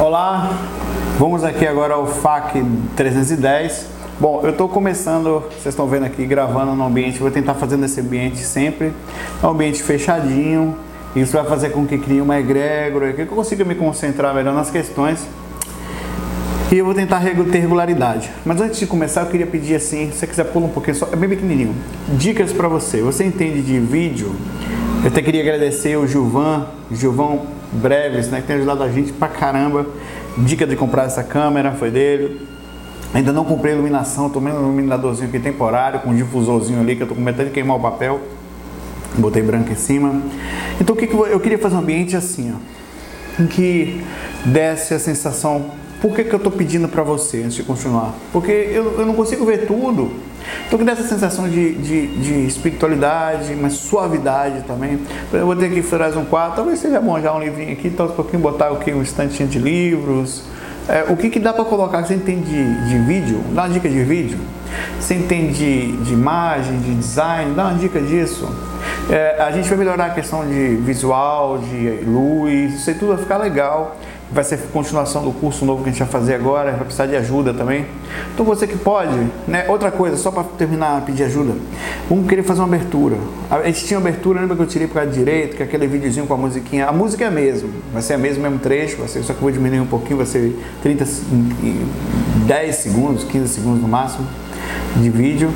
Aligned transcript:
Olá, 0.00 0.58
vamos 1.18 1.44
aqui 1.44 1.66
agora 1.66 1.92
ao 1.92 2.06
FAC 2.06 2.64
310. 2.96 3.86
Bom, 4.18 4.40
eu 4.42 4.48
estou 4.48 4.66
começando, 4.66 5.44
vocês 5.50 5.66
estão 5.66 5.86
vendo 5.86 6.06
aqui, 6.06 6.24
gravando 6.24 6.74
no 6.74 6.84
ambiente, 6.84 7.18
vou 7.18 7.30
tentar 7.30 7.52
fazer 7.52 7.76
nesse 7.76 8.00
ambiente 8.00 8.38
sempre, 8.38 8.94
é 9.42 9.46
um 9.46 9.50
ambiente 9.50 9.82
fechadinho, 9.82 10.74
isso 11.14 11.34
vai 11.34 11.44
fazer 11.44 11.68
com 11.68 11.86
que 11.86 11.98
crie 11.98 12.22
uma 12.22 12.40
egrégora, 12.40 13.12
que 13.12 13.20
eu 13.20 13.26
consiga 13.26 13.62
me 13.62 13.74
concentrar 13.74 14.34
melhor 14.34 14.54
nas 14.54 14.70
questões 14.70 15.28
e 16.72 16.78
eu 16.78 16.84
vou 16.86 16.94
tentar 16.94 17.20
ter 17.20 17.58
regularidade. 17.58 18.30
Mas 18.42 18.58
antes 18.58 18.78
de 18.78 18.86
começar, 18.86 19.20
eu 19.20 19.26
queria 19.26 19.46
pedir 19.46 19.74
assim, 19.74 20.10
se 20.12 20.16
você 20.16 20.26
quiser 20.26 20.44
pular 20.44 20.64
um 20.64 20.70
pouquinho, 20.70 20.96
só, 20.96 21.10
é 21.12 21.16
bem 21.16 21.28
pequenininho, 21.28 21.74
dicas 22.08 22.54
para 22.54 22.68
você. 22.68 23.02
Você 23.02 23.22
entende 23.22 23.60
de 23.60 23.78
vídeo? 23.78 24.34
Eu 25.02 25.08
até 25.08 25.20
queria 25.20 25.42
agradecer 25.42 25.94
o 25.98 26.06
Gilvan, 26.06 26.68
Gilvão 26.90 27.59
Breves, 27.72 28.28
né, 28.28 28.40
que 28.40 28.46
tem 28.46 28.56
ajudado 28.56 28.82
a 28.82 28.88
gente 28.88 29.12
pra 29.12 29.28
caramba. 29.28 29.86
Dica 30.38 30.66
de 30.66 30.76
comprar 30.76 31.04
essa 31.04 31.22
câmera 31.22 31.72
foi 31.72 31.90
dele. 31.90 32.46
Ainda 33.12 33.32
não 33.32 33.44
comprei 33.44 33.74
iluminação, 33.74 34.30
tô 34.30 34.38
vendo 34.40 34.56
um 34.56 34.62
iluminadorzinho 34.62 35.28
aqui 35.28 35.40
temporário, 35.40 36.00
com 36.00 36.10
um 36.10 36.14
difusorzinho 36.14 36.80
ali, 36.80 36.94
que 36.94 37.02
eu 37.02 37.06
tô 37.08 37.14
com 37.14 37.20
medo 37.20 37.44
de 37.44 37.50
queimar 37.50 37.76
o 37.76 37.80
papel. 37.80 38.20
Botei 39.18 39.42
branco 39.42 39.72
em 39.72 39.76
cima. 39.76 40.22
Então 40.80 40.94
o 40.94 40.98
que, 40.98 41.06
que 41.06 41.14
eu, 41.14 41.26
eu 41.26 41.40
queria 41.40 41.58
fazer 41.58 41.74
um 41.74 41.80
ambiente 41.80 42.16
assim, 42.16 42.54
ó, 42.54 43.42
em 43.42 43.46
que 43.46 44.04
desse 44.46 44.94
a 44.94 44.98
sensação 44.98 45.72
por 46.00 46.14
que, 46.14 46.24
que 46.24 46.32
eu 46.32 46.38
estou 46.38 46.50
pedindo 46.50 46.88
para 46.88 47.02
você 47.02 47.42
antes 47.42 47.56
de 47.56 47.62
continuar? 47.62 48.14
Porque 48.32 48.50
eu, 48.50 48.98
eu 48.98 49.04
não 49.04 49.12
consigo 49.12 49.44
ver 49.44 49.66
tudo. 49.66 50.10
Então, 50.66 50.78
que 50.78 50.84
dá 50.84 50.92
essa 50.92 51.02
sensação 51.02 51.48
de, 51.48 51.74
de, 51.74 52.06
de, 52.06 52.46
espiritualidade, 52.46 53.54
mas 53.60 53.74
suavidade 53.74 54.62
também. 54.66 55.00
Eu 55.32 55.46
vou 55.46 55.56
ter 55.56 55.66
aqui 55.66 55.82
um 56.16 56.24
quarto, 56.24 56.56
talvez 56.56 56.78
seja 56.78 57.00
bom 57.00 57.20
já 57.20 57.34
um 57.34 57.40
livrinho 57.40 57.72
aqui, 57.72 57.88
então 57.88 58.06
um 58.06 58.10
pouquinho 58.10 58.40
botar 58.40 58.70
o 58.70 58.76
que 58.76 58.92
um 58.92 59.02
estantinho 59.02 59.48
de 59.48 59.58
livros. 59.58 60.44
É, 60.88 61.04
o 61.08 61.16
que, 61.16 61.28
que 61.30 61.38
dá 61.38 61.52
para 61.52 61.64
colocar? 61.64 62.04
Você 62.04 62.14
entende 62.14 62.50
de, 62.50 62.88
de 62.88 62.98
vídeo? 62.98 63.40
Dá 63.52 63.62
uma 63.62 63.70
dica 63.70 63.88
de 63.88 64.02
vídeo. 64.02 64.38
Você 64.98 65.14
entende 65.14 65.52
de, 65.52 65.96
de 66.04 66.12
imagem, 66.12 66.78
de 66.78 66.94
design? 66.94 67.54
Dá 67.54 67.66
uma 67.68 67.78
dica 67.78 68.00
disso. 68.00 68.48
É, 69.10 69.42
a 69.42 69.50
gente 69.50 69.68
vai 69.68 69.78
melhorar 69.78 70.06
a 70.06 70.10
questão 70.10 70.46
de 70.46 70.76
visual, 70.76 71.58
de 71.58 72.04
luz, 72.04 72.74
isso 72.74 72.90
aí 72.90 72.96
tudo 72.96 73.08
vai 73.08 73.18
ficar 73.18 73.38
legal 73.38 73.96
vai 74.32 74.44
ser 74.44 74.58
continuação 74.72 75.24
do 75.24 75.32
curso 75.32 75.64
novo 75.64 75.82
que 75.82 75.88
a 75.88 75.92
gente 75.92 75.98
vai 75.98 76.08
fazer 76.08 76.34
agora, 76.34 76.70
vai 76.70 76.80
precisar 76.84 77.06
de 77.06 77.16
ajuda 77.16 77.52
também. 77.52 77.86
Então 78.32 78.44
você 78.44 78.66
que 78.66 78.76
pode, 78.76 79.12
né? 79.46 79.64
Outra 79.68 79.90
coisa, 79.90 80.16
só 80.16 80.30
para 80.30 80.44
terminar, 80.44 81.04
pedir 81.04 81.24
ajuda. 81.24 81.54
Vamos 82.08 82.28
querer 82.28 82.42
fazer 82.42 82.60
uma 82.60 82.68
abertura. 82.68 83.16
A 83.50 83.62
gente 83.62 83.84
tinha 83.84 83.98
abertura, 83.98 84.40
lembra 84.40 84.54
que 84.54 84.62
eu 84.62 84.66
tirei 84.66 84.86
para 84.86 85.04
direito, 85.04 85.56
que 85.56 85.62
é 85.62 85.66
aquele 85.66 85.86
videozinho 85.86 86.26
com 86.26 86.34
a 86.34 86.36
musiquinha. 86.36 86.86
A 86.86 86.92
música 86.92 87.24
é 87.24 87.26
a 87.26 87.30
mesma, 87.30 87.68
vai 87.92 88.02
ser 88.02 88.14
a 88.14 88.18
mesma, 88.18 88.44
mesmo 88.44 88.60
trecho, 88.60 88.98
vai 88.98 89.08
ser, 89.08 89.22
só 89.22 89.32
que 89.32 89.38
eu 89.38 89.42
vou 89.42 89.50
diminuir 89.50 89.80
um 89.80 89.86
pouquinho, 89.86 90.18
vai 90.18 90.26
ser 90.26 90.56
30, 90.82 91.04
10 92.46 92.76
segundos, 92.76 93.24
15 93.24 93.48
segundos 93.48 93.82
no 93.82 93.88
máximo 93.88 94.26
de 94.96 95.10
vídeo, 95.10 95.50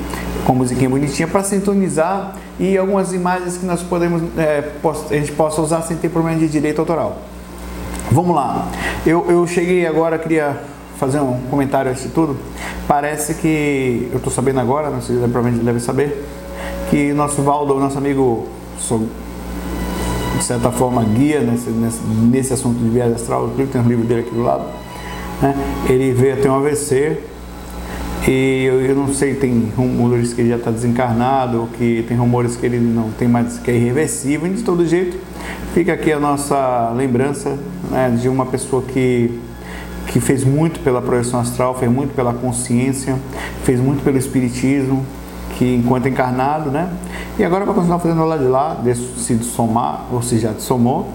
com 0.45 0.53
a 0.53 0.55
musiquinha 0.55 0.91
bonitinha, 0.91 1.29
para 1.29 1.43
sintonizar 1.45 2.37
e 2.59 2.77
algumas 2.77 3.13
imagens 3.13 3.57
que 3.57 3.67
nós 3.67 3.83
podemos, 3.83 4.23
é, 4.37 4.71
a 5.11 5.15
gente 5.15 5.33
possa 5.33 5.61
usar 5.61 5.83
sem 5.83 5.97
ter 5.97 6.09
problema 6.09 6.39
de 6.39 6.49
direito 6.49 6.81
autoral. 6.81 7.34
Vamos 8.15 8.37
lá. 8.37 8.69
Eu, 9.05 9.27
eu 9.29 9.45
cheguei 9.45 9.85
agora, 9.85 10.17
queria 10.17 10.57
fazer 10.97 11.19
um 11.19 11.37
comentário 11.51 11.91
a 11.91 11.95
isso 11.95 12.11
tudo. 12.15 12.37
Parece 12.87 13.35
que, 13.35 14.09
eu 14.13 14.19
estou 14.19 14.33
sabendo 14.33 14.61
agora, 14.61 14.89
não 14.89 15.03
sei, 15.03 15.17
provavelmente 15.17 15.65
deve 15.65 15.81
saber, 15.81 16.25
que 16.89 17.13
nosso 17.13 17.43
Valdo, 17.43 17.75
nosso 17.75 17.99
amigo, 17.99 18.47
de 20.39 20.45
certa 20.45 20.71
forma, 20.71 21.03
guia 21.03 21.41
nesse, 21.41 21.71
nesse, 21.71 22.01
nesse 22.05 22.53
assunto 22.53 22.79
de 22.79 22.89
viagem 22.89 23.17
astral, 23.17 23.51
tem 23.73 23.81
um 23.81 23.89
livro 23.89 24.05
dele 24.05 24.21
aqui 24.21 24.31
do 24.31 24.43
lado, 24.43 24.63
né? 25.43 25.53
ele 25.89 26.13
veio 26.13 26.35
a 26.35 26.37
ter 26.37 26.49
um 26.49 26.55
AVC 26.55 27.19
e 28.29 28.65
eu, 28.65 28.81
eu, 28.81 28.95
não 28.95 29.13
sei, 29.13 29.35
tem 29.35 29.73
rumores 29.77 30.33
que 30.33 30.41
ele 30.41 30.51
já 30.51 30.57
está 30.57 30.71
desencarnado, 30.71 31.63
ou 31.63 31.67
que 31.67 32.05
tem 32.07 32.17
rumores 32.17 32.55
que 32.55 32.65
ele 32.65 32.79
não 32.79 33.11
tem 33.11 33.27
mais, 33.27 33.59
que 33.59 33.73
é 33.73 33.75
irreversível, 33.75 34.49
de 34.53 34.63
todo 34.63 34.87
jeito 34.87 35.19
Fica 35.75 35.93
aqui 35.93 36.13
a 36.13 36.21
nossa 36.21 36.93
lembrança 36.95 37.59
né, 37.95 38.11
de 38.21 38.29
uma 38.29 38.45
pessoa 38.45 38.83
que, 38.83 39.41
que 40.09 40.19
fez 40.19 40.43
muito 40.43 40.81
pela 40.81 41.01
projeção 41.01 41.39
astral, 41.39 41.79
fez 41.79 41.91
muito 41.91 42.13
pela 42.13 42.35
consciência, 42.35 43.17
fez 43.63 43.79
muito 43.79 44.03
pelo 44.03 44.19
espiritismo, 44.19 45.07
que 45.57 45.77
enquanto 45.77 46.09
encarnado, 46.09 46.71
né? 46.71 46.91
E 47.39 47.45
agora 47.45 47.65
vai 47.65 47.73
continuar 47.73 48.01
fazendo 48.01 48.25
lá 48.25 48.37
de 48.37 48.45
lá, 48.45 48.77
se 49.17 49.39
somar, 49.45 50.07
ou 50.11 50.21
se 50.21 50.39
já 50.39 50.53
somou. 50.59 51.09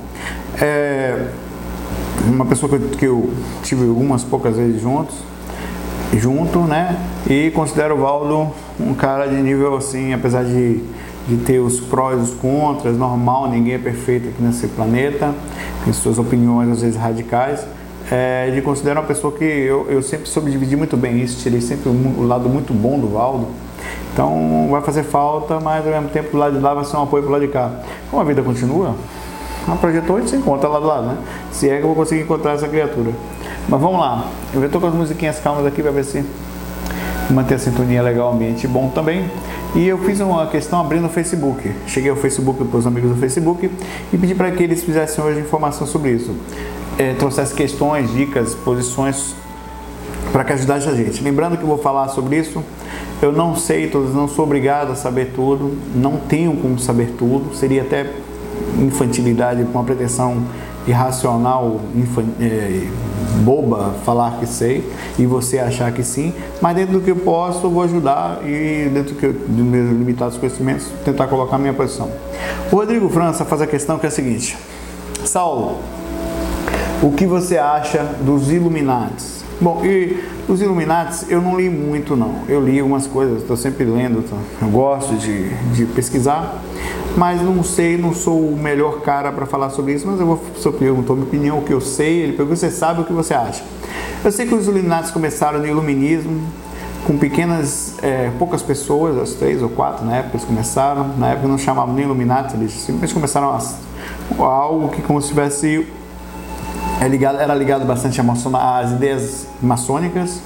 É 0.62 1.28
uma 2.26 2.46
pessoa 2.46 2.70
que 2.70 2.76
eu, 2.76 2.90
que 2.90 3.06
eu 3.06 3.34
tive 3.62 3.86
algumas 3.86 4.24
poucas 4.24 4.56
vezes 4.56 4.82
juntos, 4.82 5.16
junto, 6.14 6.60
né? 6.60 6.98
E 7.30 7.52
considero 7.52 7.96
o 7.96 7.98
Valdo 8.00 8.54
um 8.80 8.94
cara 8.94 9.28
de 9.28 9.36
nível 9.36 9.76
assim, 9.76 10.14
apesar 10.14 10.46
de 10.46 10.82
de 11.30 11.38
ter 11.38 11.60
os 11.60 11.80
prós 11.80 12.20
e 12.20 12.24
os 12.24 12.32
contras, 12.32 12.98
normal, 12.98 13.50
ninguém 13.50 13.76
é 13.76 13.78
perfeito 13.78 14.30
aqui 14.30 14.42
nesse 14.42 14.68
planeta, 14.68 15.34
tem 15.90 15.94
suas 15.94 16.20
opiniões 16.20 16.70
às 16.70 16.82
vezes 16.82 16.96
radicais. 16.96 17.66
É, 18.12 18.50
de 18.52 18.62
considerar 18.62 19.02
uma 19.02 19.08
pessoa 19.08 19.32
que 19.32 19.44
eu, 19.44 19.86
eu 19.88 20.02
sempre 20.02 20.28
soube 20.28 20.50
dividir 20.50 20.76
muito 20.76 20.98
bem 20.98 21.22
isso, 21.22 21.44
tirei 21.44 21.62
sempre 21.62 21.90
o, 21.90 21.92
o 21.92 22.26
lado 22.26 22.50
muito 22.50 22.74
bom 22.74 23.00
do 23.00 23.08
Valdo. 23.08 23.48
Então 24.12 24.68
vai 24.72 24.82
fazer 24.82 25.04
falta, 25.04 25.60
mas 25.60 25.86
ao 25.86 25.92
mesmo 25.92 26.10
tempo 26.10 26.32
do 26.32 26.38
lado 26.38 26.58
de 26.58 26.64
lá 26.64 26.74
vai 26.74 26.86
ser 26.86 26.98
um 26.98 27.04
apoio 27.04 27.22
pro 27.22 27.32
lado 27.32 27.42
de 27.46 27.50
cá. 27.50 27.72
Como 28.10 28.20
a 28.20 28.26
vida 28.26 28.42
continua, 28.42 28.96
a 29.68 29.76
projetou 29.76 30.16
a 30.16 30.20
gente 30.20 30.32
se 30.32 30.38
encontra 30.38 30.68
lá 30.68 30.80
do 30.80 30.88
lado, 30.88 31.08
né? 31.08 31.18
Se 31.52 31.70
é 31.70 31.78
que 31.78 31.84
eu 31.84 31.88
vou 31.88 31.96
conseguir 31.96 32.24
encontrar 32.24 32.54
essa 32.54 32.68
criatura. 32.68 33.12
Mas 33.68 33.80
vamos 33.80 34.00
lá, 34.00 34.26
eu 34.54 34.66
estou 34.66 34.82
com 34.82 34.88
as 34.88 34.94
musiquinhas 34.94 35.40
calmas 35.40 35.66
aqui 35.68 35.84
para 35.84 35.92
ver 35.92 36.04
se 36.04 36.26
manter 37.30 37.56
a 37.56 37.60
sintonia 37.60 38.02
legal, 38.02 38.34
ambiente 38.34 38.68
bom 38.68 38.90
também. 38.90 39.30
E 39.76 39.88
eu 39.88 39.98
fiz 40.00 40.20
uma 40.20 40.48
questão 40.48 40.80
abrindo 40.80 41.06
o 41.06 41.10
Facebook. 41.10 41.72
Cheguei 41.86 42.10
ao 42.10 42.16
Facebook 42.16 42.64
para 42.64 42.78
os 42.78 42.88
amigos 42.88 43.12
do 43.12 43.18
Facebook 43.18 43.70
e 44.12 44.18
pedi 44.18 44.34
para 44.34 44.52
que 44.52 44.64
eles 44.64 44.84
fizessem 44.84 45.24
hoje 45.24 45.40
informação 45.40 45.86
sobre 45.86 46.12
isso. 46.12 46.36
É, 46.98 47.14
trouxessem 47.14 47.56
questões, 47.56 48.12
dicas, 48.12 48.56
posições 48.56 49.36
para 50.32 50.44
que 50.44 50.54
ajudasse 50.54 50.90
a 50.90 50.94
gente. 50.94 51.24
Lembrando 51.24 51.56
que 51.56 51.64
eu 51.64 51.68
vou 51.68 51.78
falar 51.78 52.08
sobre 52.10 52.38
isso. 52.38 52.64
Eu 53.22 53.32
não 53.32 53.56
sei 53.56 53.88
todos, 53.88 54.14
não 54.14 54.28
sou 54.28 54.46
obrigado 54.46 54.92
a 54.92 54.96
saber 54.96 55.34
tudo, 55.36 55.78
não 55.94 56.18
tenho 56.18 56.56
como 56.58 56.80
saber 56.80 57.14
tudo, 57.18 57.54
seria 57.54 57.82
até 57.82 58.10
infantilidade 58.80 59.64
com 59.66 59.78
uma 59.78 59.84
pretensão 59.84 60.44
irracional, 60.88 61.82
é, 62.40 62.88
boba 63.44 63.94
falar 64.06 64.40
que 64.40 64.46
sei 64.46 64.92
e 65.18 65.26
você 65.26 65.60
achar 65.60 65.92
que 65.92 66.04
sim, 66.04 66.34
mas 66.62 66.76
dentro 66.76 66.94
do 66.94 67.02
que 67.02 67.12
eu 67.12 67.16
posso, 67.16 67.66
eu 67.66 67.72
vou 67.72 67.84
ajudar 67.84 68.40
e 68.46 68.90
dentro 68.94 69.16
do 69.16 69.34
dos 69.34 69.66
meus 69.66 69.90
limitados 69.90 70.38
conhecimentos, 70.38 70.88
tentar 71.04 71.28
colocar 71.28 71.56
a 71.56 71.60
minha 71.60 71.74
posição. 71.74 72.10
O 72.72 72.76
Rodrigo 72.76 73.10
França 73.10 73.46
faz 73.46 73.62
a 73.62 73.68
questão 73.68 73.98
que 73.98 74.06
é 74.06 74.10
a 74.10 74.12
seguinte: 74.12 74.58
Saulo, 75.26 75.78
o 77.02 77.12
que 77.12 77.26
você 77.26 77.58
acha 77.58 78.04
dos 78.22 78.52
Illuminates? 78.52 79.39
Bom, 79.62 79.84
e 79.84 80.24
os 80.48 80.62
Illuminates 80.62 81.30
eu 81.30 81.42
não 81.42 81.60
li 81.60 81.70
muito 81.70 82.16
não. 82.16 82.44
Eu 82.48 82.64
li 82.64 82.80
algumas 82.80 83.08
coisas, 83.08 83.42
estou 83.42 83.58
sempre 83.58 83.84
lendo, 83.84 84.24
eu 84.62 84.68
gosto 84.70 85.16
de, 85.16 85.50
de 85.74 85.86
pesquisar 85.86 86.62
mas 87.18 87.42
não 87.42 87.64
sei, 87.64 87.98
não 87.98 88.14
sou 88.14 88.40
o 88.40 88.58
melhor 88.58 89.02
cara 89.02 89.32
para 89.32 89.46
falar 89.46 89.70
sobre 89.72 89.94
isso, 89.94 90.08
mas 90.08 90.20
eu 90.20 90.26
vou, 90.26 90.40
eu 90.64 90.74
perguntou 90.74 91.16
minha 91.16 91.28
opinião, 91.28 91.60
o 91.60 91.64
que 91.64 91.74
eu 91.74 91.82
sei, 91.82 92.22
ele 92.22 92.34
perguntou, 92.34 92.56
você 92.56 92.72
sabe 92.72 93.02
o 93.02 93.06
que 93.06 93.14
você 93.14 93.34
acha? 93.34 93.64
Eu 94.24 94.32
sei 94.32 94.46
que 94.46 94.54
os 94.54 94.68
Illuminati 94.68 95.12
começaram 95.12 95.60
no 95.60 95.68
iluminismo, 95.68 96.42
com 97.06 97.18
pequenas, 97.18 97.96
é, 98.02 98.32
poucas 98.38 98.62
pessoas, 98.62 99.18
as 99.18 99.34
três 99.34 99.62
ou 99.62 99.70
quatro 99.70 100.06
na 100.06 100.18
época 100.18 100.38
eles 100.38 100.46
começaram, 100.46 101.10
na 101.18 101.30
época 101.32 101.48
não 101.48 101.58
chamavam 101.58 101.94
nem 101.94 102.06
Illuminati, 102.06 102.56
eles 102.56 102.72
simplesmente 102.72 103.14
começaram 103.14 103.50
a 103.50 104.44
algo 104.44 104.90
que 104.90 105.02
como 105.02 105.22
se 105.22 105.30
tivesse 105.30 105.88
é 107.02 107.08
ligado, 107.08 107.40
era 107.40 107.56
ligado 107.56 107.86
bastante 107.86 108.20
às 108.22 108.92
ideias 108.92 109.48
maçônicas, 109.62 110.42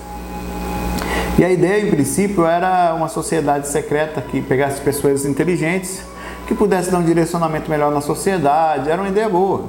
e 1.38 1.44
a 1.44 1.52
ideia, 1.52 1.84
em 1.84 1.90
princípio, 1.90 2.46
era 2.46 2.94
uma 2.94 3.08
sociedade 3.08 3.68
secreta 3.68 4.22
que 4.22 4.40
pegasse 4.40 4.80
pessoas 4.80 5.26
inteligentes 5.26 6.04
que 6.48 6.54
pudesse 6.54 6.92
dar 6.92 7.00
um 7.00 7.04
direcionamento 7.04 7.70
melhor 7.72 7.92
na 7.92 8.02
sociedade, 8.02 8.90
era 8.90 9.02
uma 9.02 9.10
ideia 9.10 9.28
boa. 9.30 9.66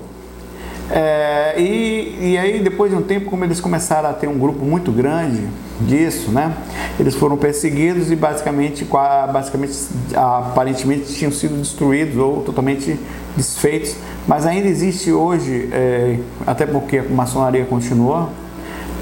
É, 0.91 1.55
e, 1.59 2.33
e 2.33 2.39
aí, 2.39 2.63
depois 2.63 2.91
de 2.91 2.97
um 2.99 3.03
tempo, 3.03 3.31
como 3.31 3.45
eles 3.45 3.61
começaram 3.61 4.11
a 4.11 4.13
ter 4.13 4.29
um 4.29 4.39
grupo 4.39 4.65
muito 4.65 4.93
grande 4.93 5.49
disso, 5.81 6.31
né? 6.31 6.55
Eles 7.01 7.15
foram 7.15 7.37
perseguidos 7.39 8.11
e 8.11 8.17
basicamente, 8.17 8.87
basicamente 9.33 9.73
aparentemente 10.15 11.13
tinham 11.15 11.33
sido 11.33 11.57
destruídos 11.57 12.19
ou 12.19 12.43
totalmente 12.43 12.99
desfeitos. 13.37 13.97
Mas 14.27 14.47
ainda 14.47 14.69
existe 14.69 15.13
hoje, 15.13 15.69
é, 15.73 16.19
até 16.47 16.67
porque 16.67 16.99
a 16.99 17.05
maçonaria 17.05 17.65
continua 17.65 18.31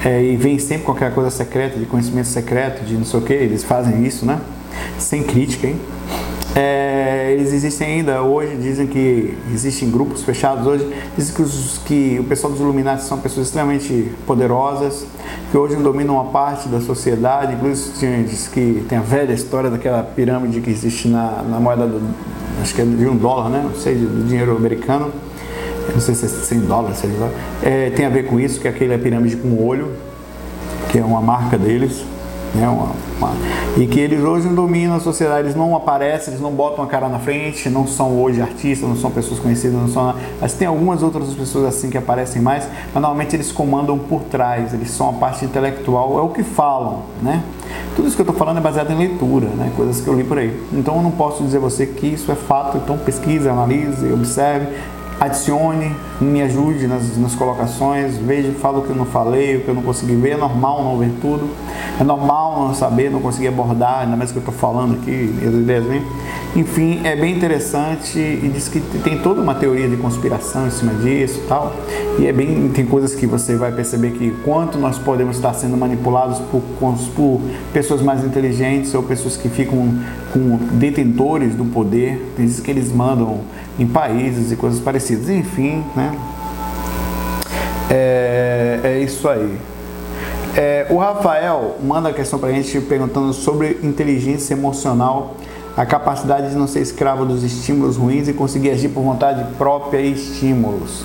é, 0.05 0.23
e 0.23 0.37
vem 0.37 0.59
sempre 0.59 0.91
aquela 0.91 1.11
coisa 1.11 1.31
secreta, 1.31 1.79
de 1.79 1.87
conhecimento 1.87 2.29
secreto, 2.29 2.85
de 2.85 2.95
não 2.95 3.05
sei 3.05 3.21
o 3.21 3.23
que, 3.23 3.33
eles 3.33 3.63
fazem 3.63 4.05
isso, 4.05 4.27
né? 4.27 4.41
Sem 4.99 5.23
crítica, 5.23 5.67
hein? 5.67 5.79
É, 6.55 7.33
eles 7.33 7.51
existem 7.53 8.01
ainda 8.01 8.23
hoje, 8.23 8.57
dizem 8.57 8.87
que 8.87 9.35
existem 9.55 9.91
grupos 9.91 10.23
fechados 10.23 10.67
hoje, 10.67 10.87
dizem 11.17 11.35
que, 11.35 11.43
os, 11.43 11.79
que 11.87 12.19
o 12.21 12.25
pessoal 12.25 12.53
dos 12.53 12.61
Illuminati 12.61 13.05
são 13.05 13.19
pessoas 13.19 13.47
extremamente 13.47 14.13
poderosas, 14.27 15.07
que 15.51 15.57
hoje 15.57 15.77
dominam 15.77 16.17
uma 16.17 16.27
parte 16.27 16.69
da 16.69 16.81
sociedade, 16.81 17.55
inclusive 17.55 18.25
diz 18.25 18.49
que 18.49 18.85
tem 18.87 18.99
a 18.99 19.03
velha 19.03 19.33
história 19.33 19.71
daquela 19.71 20.03
pirâmide 20.03 20.61
que 20.61 20.69
existe 20.69 21.09
na, 21.09 21.43
na 21.43 21.59
moeda 21.59 21.87
do, 21.87 22.01
acho 22.61 22.75
que 22.75 22.83
é 22.83 22.85
de 22.85 23.07
um 23.07 23.17
dólar, 23.17 23.49
né? 23.49 23.63
não 23.65 23.75
sei, 23.75 23.95
do 23.95 24.27
dinheiro 24.27 24.57
americano, 24.57 25.11
não 25.93 26.01
sei 26.01 26.15
se 26.15 26.27
é 26.27 26.29
100 26.29 26.61
dólares, 26.61 26.99
sei 26.99 27.11
lá. 27.19 27.31
É, 27.63 27.91
tem 27.91 28.05
a 28.05 28.11
ver 28.11 28.27
com 28.27 28.39
isso, 28.39 28.61
que 28.61 28.69
aquele 28.69 28.93
é 28.95 28.99
pirâmide 28.99 29.37
com 29.37 29.65
olho, 29.65 29.93
que 30.91 30.99
é 30.99 31.05
uma 31.05 31.21
marca 31.21 31.57
deles 31.57 32.05
né? 32.55 32.69
Uma, 32.69 32.93
uma, 33.19 33.33
e 33.77 33.87
que 33.87 33.99
eles 33.99 34.23
hoje 34.23 34.49
dominam 34.49 34.97
a 34.97 35.01
sociedade, 35.01 35.47
eles 35.47 35.57
não 35.57 35.75
aparecem, 35.75 36.33
eles 36.33 36.43
não 36.43 36.53
botam 36.53 36.85
a 36.85 36.87
cara 36.87 37.09
na 37.09 37.19
frente, 37.19 37.69
não 37.69 37.87
são 37.87 38.21
hoje 38.21 38.41
artistas, 38.41 38.89
não 38.89 38.97
são 38.97 39.11
pessoas 39.11 39.41
conhecidas, 39.41 39.79
não 39.81 39.89
são. 39.89 40.15
Mas 40.41 40.53
tem 40.55 40.67
algumas 40.69 41.03
outras 41.03 41.33
pessoas 41.35 41.67
assim 41.67 41.91
que 41.91 41.99
aparecem 41.99 42.43
mais, 42.43 42.69
mas 42.93 43.03
normalmente 43.03 43.35
eles 43.37 43.51
comandam 43.51 43.99
por 43.99 44.23
trás, 44.25 44.75
eles 44.75 44.91
são 44.91 45.11
a 45.11 45.13
parte 45.15 45.45
intelectual, 45.45 46.19
é 46.19 46.23
o 46.23 46.29
que 46.29 46.43
falam, 46.43 47.03
né? 47.23 47.43
Tudo 47.95 48.09
isso 48.09 48.17
que 48.17 48.23
eu 48.23 48.25
estou 48.25 48.37
falando 48.37 48.59
é 48.59 48.61
baseado 48.61 48.91
em 48.91 48.97
leitura, 48.97 49.47
né? 49.49 49.71
coisas 49.77 50.01
que 50.01 50.09
eu 50.09 50.15
li 50.15 50.25
por 50.25 50.39
aí. 50.39 50.63
Então 50.73 50.97
eu 50.97 51.03
não 51.03 51.11
posso 51.11 51.43
dizer 51.43 51.59
a 51.59 51.61
você 51.61 51.87
que 51.87 52.07
isso 52.07 52.31
é 52.33 52.35
fato, 52.35 52.79
então 52.79 52.97
pesquise, 52.99 53.49
analise, 53.49 54.13
observe, 54.13 54.67
adicione, 55.21 55.95
me 56.21 56.43
ajude 56.43 56.87
nas, 56.87 57.17
nas 57.17 57.35
colocações, 57.35 58.17
veja, 58.17 58.53
fala 58.53 58.79
o 58.79 58.83
que 58.83 58.91
eu 58.91 58.97
não 58.97 59.05
falei, 59.05 59.57
o 59.57 59.61
que 59.61 59.69
eu 59.69 59.75
não 59.75 59.83
consegui 59.83 60.17
ver, 60.17 60.31
é 60.31 60.37
normal 60.37 60.83
não 60.83 60.99
ver 60.99 61.13
tudo, 61.21 61.49
é 62.01 62.05
normal 62.05 62.67
não 62.69 62.75
saber, 62.75 63.11
não 63.11 63.21
conseguir 63.21 63.49
abordar, 63.49 64.01
ainda 64.01 64.17
mais 64.17 64.31
que 64.31 64.39
eu 64.39 64.41
estou 64.41 64.55
falando 64.55 64.95
aqui, 64.95 65.35
as 65.41 65.55
ideias 65.55 65.85
vêm. 65.85 66.03
Enfim, 66.55 67.01
é 67.05 67.17
bem 67.17 67.35
interessante 67.35 68.19
e 68.19 68.51
diz 68.53 68.69
que 68.69 68.79
tem 68.81 69.19
toda 69.19 69.41
uma 69.41 69.55
teoria 69.55 69.89
de 69.89 69.97
conspiração 69.97 70.67
em 70.67 70.71
cima 70.71 70.93
disso 70.95 71.41
e 71.43 71.49
tal. 71.49 71.73
E 72.19 72.27
é 72.27 72.33
bem, 72.33 72.69
tem 72.69 72.85
coisas 72.85 73.15
que 73.15 73.27
você 73.27 73.57
vai 73.57 73.73
perceber 73.73 74.11
que 74.11 74.31
quanto 74.45 74.77
nós 74.77 74.99
podemos 74.99 75.37
estar 75.37 75.55
sendo 75.55 75.79
manipulados 75.79 76.41
por, 76.51 76.61
por 77.15 77.41
pessoas 77.73 78.03
mais 78.03 78.23
inteligentes 78.23 78.95
ou 78.95 79.03
pessoas 79.03 79.35
que 79.35 79.49
ficam 79.49 79.95
com 80.31 80.59
detentores 80.73 81.55
do 81.55 81.65
poder, 81.65 82.35
diz 82.37 82.61
que 82.61 82.71
eles 82.71 82.93
mandam 82.93 83.41
em 83.79 83.87
países 83.87 84.53
e 84.53 84.57
coisas 84.57 84.81
parecidas. 84.81 85.29
Enfim, 85.29 85.85
né? 85.95 86.17
É, 87.91 88.81
é 88.85 88.99
isso 89.01 89.29
aí. 89.29 89.59
É, 90.55 90.87
o 90.91 90.99
Rafael 90.99 91.77
manda 91.83 92.11
a 92.11 92.13
questão 92.13 92.39
para 92.39 92.51
a 92.51 92.53
gente 92.53 92.79
perguntando 92.83 93.33
sobre 93.33 93.79
inteligência 93.83 94.53
emocional, 94.53 95.37
a 95.77 95.87
capacidade 95.87 96.51
de 96.51 96.57
não 96.57 96.67
ser 96.67 96.81
escravo 96.81 97.25
dos 97.25 97.43
estímulos 97.43 97.97
ruins 97.97 98.29
e 98.29 98.35
conseguir 98.35 98.71
agir 98.71 98.91
por 98.91 99.03
vontade 99.03 99.45
própria 99.57 100.01
e 100.01 100.13
estímulos. 100.13 101.05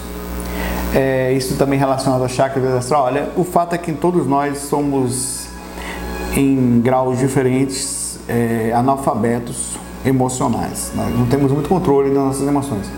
É, 0.93 1.31
isso 1.33 1.55
também 1.55 1.79
relacionado 1.79 2.21
ao 2.21 2.29
chakra 2.29 2.77
astral. 2.77 3.05
Olha, 3.05 3.29
o 3.37 3.43
fato 3.43 3.73
é 3.73 3.77
que 3.77 3.93
todos 3.93 4.27
nós 4.27 4.57
somos 4.59 5.47
em 6.35 6.81
graus 6.81 7.17
diferentes 7.19 8.19
é, 8.27 8.73
analfabetos 8.73 9.77
emocionais. 10.07 10.91
Nós 10.95 11.13
não 11.13 11.25
temos 11.25 11.51
muito 11.51 11.67
controle 11.67 12.09
das 12.09 12.23
nossas 12.23 12.47
emoções. 12.47 12.89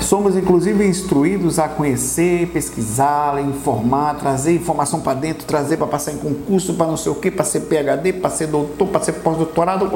Somos 0.00 0.36
inclusive 0.36 0.86
instruídos 0.86 1.58
a 1.58 1.68
conhecer, 1.68 2.48
pesquisar, 2.48 3.40
informar, 3.40 4.14
trazer 4.16 4.54
informação 4.54 5.00
para 5.00 5.14
dentro, 5.14 5.46
trazer 5.46 5.76
para 5.76 5.86
passar 5.86 6.12
em 6.12 6.16
concurso, 6.16 6.74
para 6.74 6.86
não 6.86 6.96
sei 6.96 7.12
o 7.12 7.14
que, 7.14 7.30
para 7.30 7.44
ser 7.44 7.60
PhD, 7.60 8.12
para 8.14 8.30
ser 8.30 8.46
doutor, 8.46 8.88
para 8.88 9.00
ser 9.00 9.12
pós-doutorado, 9.12 9.90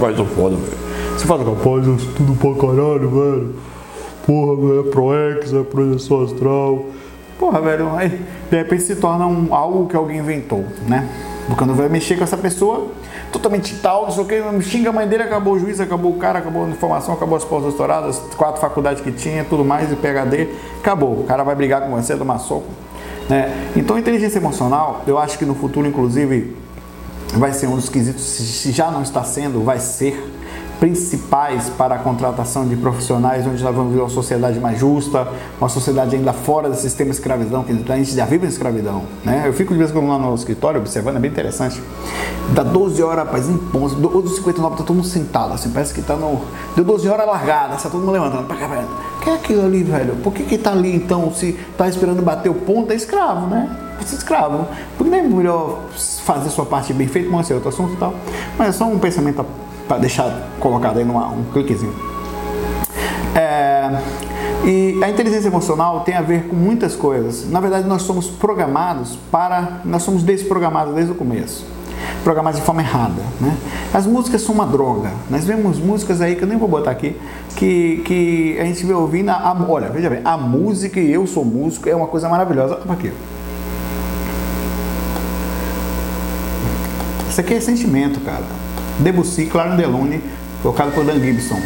Mas 0.00 0.18
eu 0.18 0.26
foda, 0.26 0.56
velho. 0.56 0.78
Você 1.16 1.26
fala, 1.26 1.44
rapaz, 1.44 1.86
eu 1.86 1.96
estudo 1.96 2.34
pra 2.34 2.54
caralho, 2.54 3.10
velho. 3.10 3.54
Porra, 4.26 4.56
velho, 4.56 4.80
é 4.80 4.90
ProEx, 4.90 5.52
é 5.52 5.62
projeção 5.62 6.24
astral. 6.24 6.84
Porra, 7.38 7.60
velho, 7.60 7.94
aí 7.96 8.20
de 8.50 8.56
repente 8.56 8.82
se 8.82 8.96
torna 8.96 9.26
um, 9.26 9.54
algo 9.54 9.86
que 9.86 9.96
alguém 9.96 10.18
inventou, 10.18 10.64
né? 10.86 11.08
Porque 11.46 11.58
quando 11.58 11.74
vai 11.74 11.88
mexer 11.88 12.16
com 12.16 12.24
essa 12.24 12.36
pessoa, 12.36 12.88
totalmente 13.36 13.76
tal, 13.76 14.04
não 14.06 14.10
sei 14.10 14.22
o 14.22 14.26
que, 14.26 14.62
xinga 14.62 14.88
a 14.88 14.92
mãe 14.92 15.06
dele, 15.06 15.22
acabou 15.22 15.54
o 15.54 15.58
juiz, 15.58 15.78
acabou 15.78 16.12
o 16.12 16.16
cara, 16.16 16.38
acabou 16.38 16.64
a 16.64 16.68
informação, 16.68 17.14
acabou 17.14 17.36
as 17.36 17.44
pós-doutoradas, 17.44 18.18
quatro 18.36 18.60
faculdades 18.60 19.02
que 19.02 19.12
tinha, 19.12 19.44
tudo 19.44 19.64
mais, 19.64 19.92
e 19.92 19.96
PHD, 19.96 20.48
acabou. 20.80 21.20
O 21.20 21.24
cara 21.24 21.44
vai 21.44 21.54
brigar 21.54 21.82
com 21.82 21.90
você, 21.90 22.16
tomar 22.16 22.38
soco. 22.38 22.66
Né? 23.28 23.70
Então, 23.76 23.98
inteligência 23.98 24.38
emocional, 24.38 25.02
eu 25.06 25.18
acho 25.18 25.38
que 25.38 25.44
no 25.44 25.54
futuro, 25.54 25.86
inclusive, 25.86 26.56
vai 27.34 27.52
ser 27.52 27.66
um 27.66 27.76
dos 27.76 27.88
quesitos, 27.88 28.22
se 28.22 28.72
já 28.72 28.90
não 28.90 29.02
está 29.02 29.22
sendo, 29.22 29.62
vai 29.62 29.80
ser 29.80 30.35
principais 30.78 31.70
para 31.70 31.94
a 31.94 31.98
contratação 31.98 32.66
de 32.66 32.76
profissionais, 32.76 33.46
onde 33.46 33.62
nós 33.62 33.74
vamos 33.74 33.94
ver 33.94 34.00
uma 34.00 34.08
sociedade 34.08 34.58
mais 34.60 34.78
justa, 34.78 35.26
uma 35.58 35.68
sociedade 35.68 36.16
ainda 36.16 36.32
fora 36.32 36.68
do 36.68 36.76
sistema 36.76 37.10
de 37.10 37.16
escravidão, 37.16 37.62
que 37.64 37.72
a 37.72 37.96
gente 37.96 38.14
já 38.14 38.24
vive 38.24 38.46
em 38.46 38.48
escravidão. 38.48 39.04
Né? 39.24 39.44
Eu 39.46 39.52
fico 39.52 39.72
de 39.72 39.78
vez 39.78 39.90
em 39.90 39.94
quando 39.94 40.08
lá 40.08 40.18
no 40.18 40.34
escritório 40.34 40.80
observando, 40.80 41.16
é 41.16 41.20
bem 41.20 41.30
interessante. 41.30 41.82
Dá 42.52 42.62
12 42.62 43.02
horas, 43.02 43.24
rapaz, 43.24 43.48
em 43.48 43.56
ponto, 43.56 43.94
12 43.94 44.36
59 44.36 44.76
tá 44.76 44.82
todo 44.82 44.96
mundo 44.96 45.06
sentado, 45.06 45.52
assim, 45.52 45.70
parece 45.70 45.94
que 45.94 46.02
tá 46.02 46.14
no. 46.14 46.40
Deu 46.74 46.84
12 46.84 47.08
horas 47.08 47.26
largada, 47.26 47.74
está 47.74 47.88
todo 47.88 48.00
mundo 48.00 48.12
levantando. 48.12 48.52
O 48.52 49.20
que 49.20 49.30
é 49.30 49.34
aquilo 49.34 49.64
ali, 49.64 49.82
velho? 49.82 50.16
Por 50.16 50.32
que 50.32 50.44
que 50.44 50.58
tá 50.58 50.72
ali 50.72 50.94
então, 50.94 51.32
se 51.32 51.52
tá 51.76 51.88
esperando 51.88 52.22
bater 52.22 52.48
o 52.48 52.54
ponto, 52.54 52.92
é 52.92 52.94
escravo, 52.94 53.46
né? 53.46 53.68
Você 54.00 54.14
é 54.14 54.18
escravo. 54.18 54.66
Por 54.96 55.04
que 55.04 55.10
não 55.10 55.18
é 55.18 55.22
melhor 55.22 55.80
fazer 56.24 56.50
sua 56.50 56.66
parte 56.66 56.92
bem 56.92 57.08
feita, 57.08 57.30
mas 57.30 57.50
é 57.50 57.54
outro 57.54 57.70
assunto 57.70 57.94
e 57.94 57.96
tal. 57.96 58.14
Mas 58.58 58.68
é 58.68 58.72
só 58.72 58.84
um 58.84 58.98
pensamento 58.98 59.44
para 59.86 59.98
deixar 59.98 60.48
colocado 60.60 60.98
aí 60.98 61.04
numa, 61.04 61.28
um 61.28 61.44
cliquezinho. 61.52 61.94
É, 63.34 63.90
e 64.64 64.98
a 65.02 65.08
inteligência 65.08 65.48
emocional 65.48 66.00
tem 66.00 66.14
a 66.16 66.22
ver 66.22 66.48
com 66.48 66.56
muitas 66.56 66.96
coisas. 66.96 67.48
Na 67.48 67.60
verdade, 67.60 67.86
nós 67.86 68.02
somos 68.02 68.28
programados 68.28 69.16
para. 69.30 69.80
Nós 69.84 70.02
somos 70.02 70.22
desprogramados 70.22 70.94
desde 70.94 71.12
o 71.12 71.14
começo. 71.14 71.64
Programados 72.24 72.58
de 72.58 72.66
forma 72.66 72.82
errada. 72.82 73.22
Né? 73.40 73.56
As 73.94 74.06
músicas 74.06 74.42
são 74.42 74.54
uma 74.54 74.66
droga. 74.66 75.10
Nós 75.30 75.44
vemos 75.44 75.78
músicas 75.78 76.20
aí 76.20 76.34
que 76.34 76.42
eu 76.42 76.48
nem 76.48 76.58
vou 76.58 76.68
botar 76.68 76.90
aqui, 76.90 77.16
que, 77.54 78.02
que 78.04 78.58
a 78.58 78.64
gente 78.64 78.84
vê 78.84 78.92
ouvindo. 78.92 79.30
A, 79.30 79.56
olha, 79.68 79.88
veja 79.88 80.10
bem, 80.10 80.20
a 80.24 80.36
música 80.36 80.98
e 80.98 81.12
eu 81.12 81.26
sou 81.26 81.44
músico 81.44 81.88
é 81.88 81.94
uma 81.94 82.08
coisa 82.08 82.28
maravilhosa. 82.28 82.80
Olha 82.84 82.92
aqui. 82.92 83.12
Isso 87.30 87.40
aqui 87.40 87.54
é 87.54 87.60
sentimento, 87.60 88.18
cara. 88.20 88.65
Debussy, 88.98 89.46
Claro 89.46 89.76
Delune, 89.76 90.20
tocado 90.62 90.92
por 90.92 91.04
Dan 91.04 91.20
Gibson. 91.20 91.60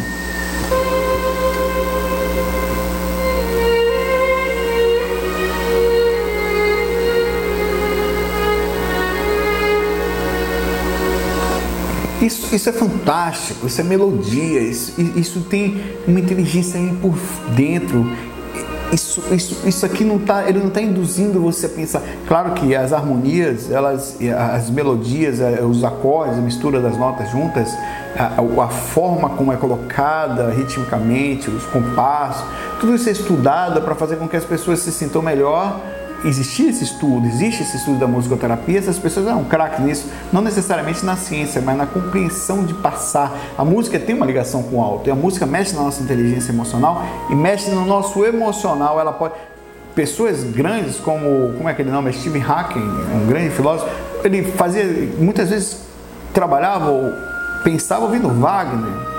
Isso, 12.21 12.55
isso 12.55 12.69
é 12.69 12.71
fantástico, 12.71 13.65
isso 13.65 13.81
é 13.81 13.83
melodia, 13.83 14.61
isso, 14.61 14.93
isso 15.15 15.39
tem 15.41 15.81
uma 16.07 16.19
inteligência 16.19 16.79
aí 16.79 16.93
por 17.01 17.15
dentro 17.55 18.05
isso, 18.91 19.23
isso, 19.31 19.67
isso 19.67 19.85
aqui 19.85 20.03
não 20.03 20.19
tá, 20.19 20.47
ele 20.47 20.59
não 20.59 20.67
está 20.67 20.81
induzindo 20.81 21.39
você 21.39 21.65
a 21.65 21.69
pensar. 21.69 22.01
Claro 22.27 22.51
que 22.51 22.75
as 22.75 22.91
harmonias, 22.91 23.71
elas, 23.71 24.17
as 24.53 24.69
melodias, 24.69 25.39
eh, 25.39 25.61
os 25.63 25.83
acordes, 25.83 26.37
a 26.37 26.41
mistura 26.41 26.81
das 26.81 26.97
notas 26.97 27.29
juntas, 27.29 27.69
a, 28.17 28.63
a 28.63 28.67
forma 28.67 29.29
como 29.29 29.53
é 29.53 29.57
colocada 29.57 30.49
ritmicamente, 30.51 31.49
os 31.49 31.65
compassos, 31.65 32.43
tudo 32.79 32.95
isso 32.95 33.07
é 33.07 33.11
estudado 33.11 33.81
para 33.81 33.95
fazer 33.95 34.17
com 34.17 34.27
que 34.27 34.35
as 34.35 34.45
pessoas 34.45 34.79
se 34.79 34.91
sintam 34.91 35.21
melhor 35.21 35.79
existia 36.23 36.69
esse 36.69 36.83
estudo, 36.83 37.27
existe 37.27 37.63
esse 37.63 37.77
estudo 37.77 37.97
da 37.97 38.07
musicoterapia, 38.07 38.79
essas 38.79 38.99
pessoas 38.99 39.27
eram 39.27 39.43
craques 39.43 39.79
nisso, 39.79 40.09
não 40.31 40.41
necessariamente 40.41 41.05
na 41.05 41.15
ciência, 41.15 41.61
mas 41.61 41.77
na 41.77 41.85
compreensão 41.85 42.63
de 42.63 42.73
passar. 42.73 43.35
A 43.57 43.65
música 43.65 43.99
tem 43.99 44.15
uma 44.15 44.25
ligação 44.25 44.63
com 44.63 44.77
o 44.77 44.81
alto, 44.81 45.09
e 45.09 45.11
a 45.11 45.15
música 45.15 45.45
mexe 45.45 45.75
na 45.75 45.81
nossa 45.81 46.01
inteligência 46.01 46.51
emocional 46.51 47.03
e 47.29 47.35
mexe 47.35 47.69
no 47.71 47.85
nosso 47.85 48.23
emocional. 48.25 48.99
Ela 48.99 49.13
pode. 49.13 49.33
Pessoas 49.93 50.41
grandes 50.43 50.97
como, 50.97 51.53
como 51.57 51.67
é 51.67 51.73
aquele 51.73 51.91
nome? 51.91 52.13
Steve 52.13 52.41
Hawking, 52.41 52.79
um 52.79 53.27
grande 53.27 53.49
filósofo, 53.49 53.89
ele 54.23 54.41
fazia, 54.43 54.85
muitas 55.17 55.49
vezes 55.49 55.81
trabalhava 56.33 56.89
ou 56.89 57.11
pensava 57.61 58.05
ouvindo 58.05 58.29
Wagner, 58.29 59.10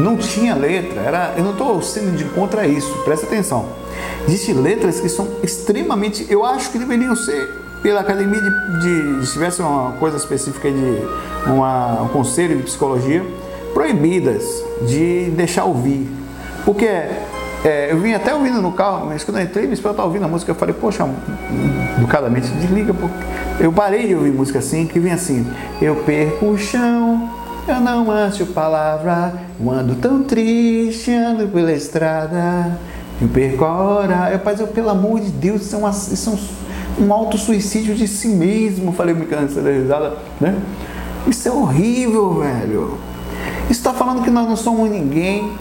não 0.00 0.16
tinha 0.16 0.54
letra, 0.54 1.00
era, 1.00 1.34
eu 1.36 1.44
não 1.44 1.52
estou 1.52 1.80
sendo 1.82 2.16
de 2.16 2.24
contra 2.24 2.66
isso, 2.66 2.92
presta 3.04 3.26
atenção 3.26 3.80
Existem 4.26 4.54
letras 4.54 5.00
que 5.00 5.08
são 5.08 5.26
extremamente. 5.42 6.26
Eu 6.28 6.44
acho 6.44 6.70
que 6.70 6.78
deveriam 6.78 7.16
ser 7.16 7.48
pela 7.82 8.00
academia 8.00 8.40
de, 8.40 9.18
de 9.18 9.26
se 9.26 9.32
tivesse 9.32 9.62
uma 9.62 9.92
coisa 9.92 10.16
específica 10.16 10.70
de 10.70 11.02
uma, 11.46 12.02
um 12.02 12.08
conselho 12.08 12.56
de 12.58 12.64
psicologia, 12.64 13.24
proibidas 13.72 14.62
de 14.86 15.30
deixar 15.30 15.64
ouvir. 15.64 16.08
Porque 16.64 16.86
é, 16.86 17.88
eu 17.90 17.98
vim 17.98 18.12
até 18.12 18.34
ouvindo 18.34 18.60
no 18.60 18.72
carro, 18.72 19.06
mas 19.06 19.24
quando 19.24 19.38
eu 19.38 19.44
entrei, 19.44 19.66
me 19.66 19.72
esposa 19.72 20.02
ouvindo 20.02 20.24
a 20.26 20.28
música, 20.28 20.50
eu 20.50 20.54
falei, 20.54 20.74
poxa, 20.74 21.08
educadamente, 21.96 22.48
desliga. 22.48 22.92
Porque... 22.92 23.14
Eu 23.58 23.72
parei 23.72 24.06
de 24.06 24.14
ouvir 24.14 24.32
música 24.32 24.58
assim, 24.58 24.86
que 24.86 24.98
vem 24.98 25.12
assim, 25.12 25.46
eu 25.80 25.96
perco 25.96 26.46
o 26.46 26.58
chão, 26.58 27.29
Eu 27.70 27.80
não 27.80 28.10
acho 28.10 28.46
palavra, 28.46 29.32
eu 29.60 29.70
ando 29.70 29.94
tão 29.94 30.24
triste, 30.24 31.12
ando 31.12 31.46
pela 31.46 31.72
estrada. 31.72 32.76
Eu 33.22 33.28
perco 33.28 33.64
a 33.64 33.72
hora. 33.72 34.30
Eu, 34.32 34.40
pai, 34.40 34.56
eu, 34.58 34.66
pelo 34.66 34.90
amor 34.90 35.20
de 35.20 35.30
Deus, 35.30 35.62
isso 35.62 35.76
é, 35.76 35.78
uma, 35.78 35.90
isso 35.90 36.30
é 36.30 37.02
um, 37.02 37.06
um 37.06 37.12
auto-suicídio 37.12 37.94
de 37.94 38.08
si 38.08 38.26
mesmo. 38.26 38.90
Falei 38.90 39.14
me 39.14 39.24
cansei 39.24 39.62
da 39.62 39.70
risada, 39.70 40.16
né? 40.40 40.58
Isso 41.28 41.46
é 41.48 41.52
horrível, 41.52 42.40
velho. 42.40 42.98
Isso 43.70 43.78
está 43.78 43.94
falando 43.94 44.24
que 44.24 44.30
nós 44.30 44.48
não 44.48 44.56
somos 44.56 44.90
ninguém. 44.90 45.52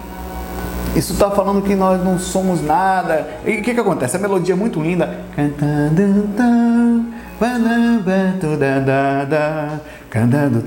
Isso 0.95 1.13
está 1.13 1.29
falando 1.29 1.61
que 1.61 1.75
nós 1.75 2.03
não 2.03 2.17
somos 2.17 2.59
nada. 2.63 3.27
E 3.45 3.59
o 3.59 3.61
que, 3.61 3.75
que 3.75 3.79
acontece? 3.79 4.15
A 4.15 4.19
melodia 4.19 4.55
é 4.55 4.57
muito 4.57 4.81
linda. 4.81 5.19
Cantando 5.35 6.01
cantando 10.09 10.63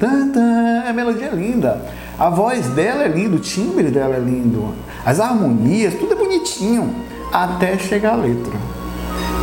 a 0.89 0.93
melodia 0.93 1.27
é 1.27 1.35
linda. 1.35 1.81
A 2.19 2.31
voz 2.31 2.67
dela 2.69 3.05
é 3.05 3.09
linda, 3.09 3.37
o 3.37 3.41
timbre 3.41 3.91
dela 3.91 4.15
é 4.15 4.21
lindo. 4.21 4.75
As 5.05 5.19
harmonias, 5.19 5.95
tudo 5.95 6.13
é 6.13 6.17
bonitinho. 6.17 6.95
Até 7.33 7.79
chegar 7.79 8.13
a 8.13 8.17
letra. 8.17 8.82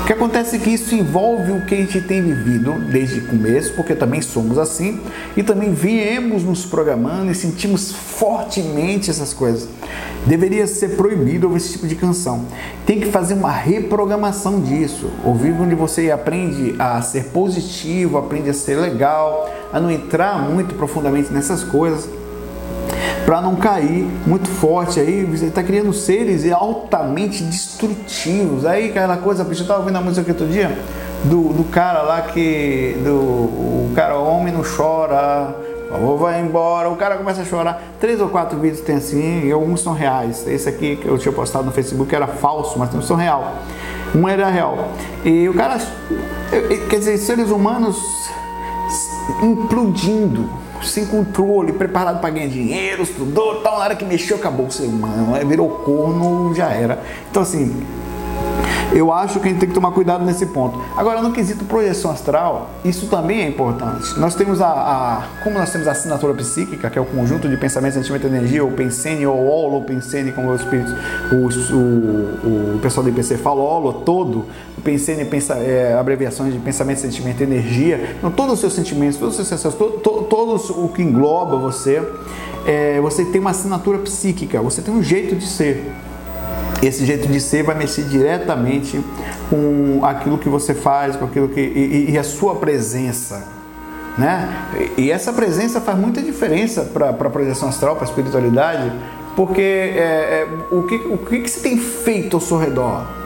Que 0.10 0.14
acontece 0.14 0.56
é 0.56 0.60
que 0.60 0.72
isso 0.72 0.96
envolve 0.96 1.52
o 1.52 1.66
que 1.68 1.76
a 1.76 1.78
gente 1.78 2.02
tem 2.02 2.20
vivido 2.20 2.74
desde 2.92 3.20
o 3.20 3.28
começo, 3.28 3.76
porque 3.76 3.94
também 3.94 4.24
somos 4.24 4.58
assim, 4.58 5.00
e 5.38 5.44
também 5.44 5.72
viemos 5.72 6.44
nos 6.44 6.66
programando 6.66 7.30
e 7.30 7.36
sentimos 7.36 7.92
fortemente 7.92 9.12
essas 9.12 9.36
coisas. 9.36 9.70
Deveria 10.26 10.66
ser 10.66 10.96
proibido 10.96 11.46
ouvir 11.46 11.58
esse 11.58 11.74
tipo 11.74 11.86
de 11.86 11.94
canção. 11.94 12.44
Tem 12.88 13.00
que 13.00 13.06
fazer 13.12 13.36
uma 13.36 13.52
reprogramação 13.52 14.60
disso. 14.60 15.12
Ouvir 15.24 15.52
onde 15.52 15.76
você 15.76 16.10
aprende 16.10 16.74
a 16.80 17.00
ser 17.04 17.26
positivo, 17.26 18.18
aprende 18.18 18.50
a 18.50 18.54
ser 18.56 18.78
legal, 18.78 19.48
a 19.72 19.80
não 19.80 19.92
entrar 19.92 20.42
muito 20.42 20.74
profundamente 20.74 21.32
nessas 21.32 21.64
coisas 21.64 22.10
para 23.30 23.42
não 23.42 23.56
cair 23.58 24.10
muito 24.26 24.50
forte 24.50 25.00
aí, 25.00 25.24
você 25.24 25.46
está 25.46 25.62
criando 25.62 25.94
seres 25.94 26.52
altamente 26.52 27.44
destrutivos. 27.44 28.66
Aí 28.66 28.90
aquela 28.90 29.18
coisa, 29.18 29.44
eu 29.44 29.52
estava 29.52 29.82
ouvindo 29.82 29.98
a 29.98 30.02
música 30.02 30.32
outro 30.32 30.48
dia 30.48 30.76
do, 31.26 31.54
do 31.54 31.64
cara 31.66 32.02
lá 32.02 32.24
que 32.24 33.00
do 33.04 33.12
o 33.12 33.92
cara 33.94 34.18
homem 34.18 34.52
não 34.52 34.64
chora, 34.64 35.56
favor 35.92 36.18
vai 36.18 36.42
embora, 36.42 36.90
o 36.90 36.96
cara 36.96 37.18
começa 37.18 37.44
a 37.44 37.46
chorar. 37.46 37.80
Três 38.00 38.20
ou 38.20 38.30
quatro 38.30 38.58
vídeos 38.58 38.82
tem 38.82 38.96
assim, 38.96 39.46
e 39.46 39.52
alguns 39.52 39.82
são 39.82 39.94
reais. 39.94 40.48
Esse 40.48 40.68
aqui 40.68 40.96
que 40.96 41.08
eu 41.08 41.16
tinha 41.20 41.32
postado 41.32 41.66
no 41.66 41.72
Facebook 41.72 42.16
era 42.16 42.26
falso, 42.26 42.80
mas 42.80 42.90
tem 42.90 43.00
são 43.00 43.16
real. 43.16 43.58
Um 44.16 44.28
era 44.28 44.50
real. 44.50 44.88
E 45.24 45.48
o 45.48 45.54
cara, 45.54 45.78
quer 46.90 46.98
dizer, 46.98 47.16
seres 47.20 47.52
humanos 47.52 47.96
implodindo 49.44 50.50
sem 50.84 51.06
controle, 51.06 51.74
preparado 51.74 52.20
para 52.20 52.30
ganhar 52.30 52.48
dinheiro, 52.48 53.04
estudou, 53.04 53.62
tal, 53.62 53.78
na 53.78 53.86
hora 53.86 53.96
que 53.96 54.06
mexeu, 54.06 54.38
acabou 54.38 54.68
o 54.68 54.72
ser 54.72 54.86
humano, 54.86 55.34
virou 55.48 55.70
corno, 55.70 56.54
já 56.56 56.70
era. 56.70 57.02
Então, 57.30 57.42
assim, 57.42 57.86
eu 58.94 59.14
acho 59.14 59.40
que 59.40 59.48
a 59.48 59.52
gente 59.52 59.60
tem 59.60 59.70
que 59.70 59.76
tomar 59.76 59.92
cuidado 59.92 60.26
nesse 60.26 60.48
ponto. 60.48 60.82
Agora, 60.96 61.22
no 61.22 61.32
quesito 61.32 61.64
projeção 61.66 62.12
astral, 62.12 62.70
isso 62.84 63.08
também 63.08 63.42
é 63.42 63.48
importante. 63.48 64.20
Nós 64.20 64.36
temos 64.36 64.62
a, 64.62 64.68
a 64.68 65.24
como 65.44 65.58
nós 65.58 65.72
temos 65.72 65.88
a 65.88 65.92
assinatura 65.92 66.34
psíquica, 66.34 66.90
que 66.90 66.98
é 66.98 67.02
o 67.02 67.06
conjunto 67.06 67.48
de 67.48 67.56
pensamento, 67.58 67.94
sentimento 67.94 68.24
e 68.26 68.28
energia, 68.28 68.64
ou 68.64 68.72
pensene, 68.72 69.26
ou 69.26 69.48
olo, 69.48 69.82
pensene, 69.84 70.32
como 70.32 70.52
os 70.52 70.62
espíritos, 70.62 70.94
o, 71.32 71.76
o, 71.76 72.76
o 72.76 72.80
pessoal 72.82 73.04
do 73.04 73.10
IPC 73.10 73.38
fala, 73.38 73.62
olo 73.62 73.94
todo, 73.94 74.46
pensene, 74.84 75.26
pensa, 75.26 75.56
é, 75.56 75.94
abreviações 75.94 76.54
de 76.54 76.60
pensamento, 76.60 77.00
sentimento 77.00 77.42
e 77.42 77.44
energia. 77.44 78.16
Então, 78.18 78.32
todos 78.32 78.54
os 78.54 78.60
seus 78.60 78.74
sentimentos, 78.74 79.18
todos 79.18 79.38
os 79.38 79.48
seus 79.48 79.48
sensações, 79.48 79.76
to, 79.76 80.00
to, 80.00 80.24
todos 80.30 80.70
o 80.70 80.88
que 80.90 81.02
engloba 81.02 81.58
você, 81.58 82.02
é, 82.66 83.00
você 83.02 83.26
tem 83.26 83.40
uma 83.40 83.52
assinatura 83.52 84.00
psíquica, 84.00 84.62
você 84.62 84.82
tem 84.82 84.94
um 84.94 85.04
jeito 85.04 85.36
de 85.36 85.46
ser. 85.46 85.92
Esse 86.82 87.06
jeito 87.06 87.28
de 87.28 87.40
ser 87.42 87.64
vai 87.64 87.76
mexer 87.76 88.04
diretamente 88.04 89.04
com 89.50 90.00
aquilo 90.04 90.38
que 90.38 90.48
você 90.48 90.74
faz, 90.74 91.16
com 91.16 91.26
aquilo 91.26 91.50
que 91.50 91.60
e, 91.60 92.12
e 92.12 92.18
a 92.18 92.24
sua 92.24 92.56
presença, 92.56 93.48
né? 94.18 94.48
E 94.98 95.12
essa 95.12 95.34
presença 95.34 95.82
faz 95.82 95.98
muita 95.98 96.22
diferença 96.22 96.84
para 96.84 97.10
a 97.10 97.30
projeção 97.30 97.70
astral, 97.70 97.96
para 97.96 98.06
a 98.06 98.10
espiritualidade, 98.10 98.92
porque 99.36 99.62
é, 99.62 100.46
é, 100.46 100.48
o, 100.72 100.84
que, 100.84 100.96
o 100.96 101.18
que, 101.18 101.40
que 101.40 101.50
você 101.50 101.62
tem 101.62 101.78
feito 101.78 102.38
ao 102.38 102.42
seu 102.42 102.58
redor? 102.58 103.20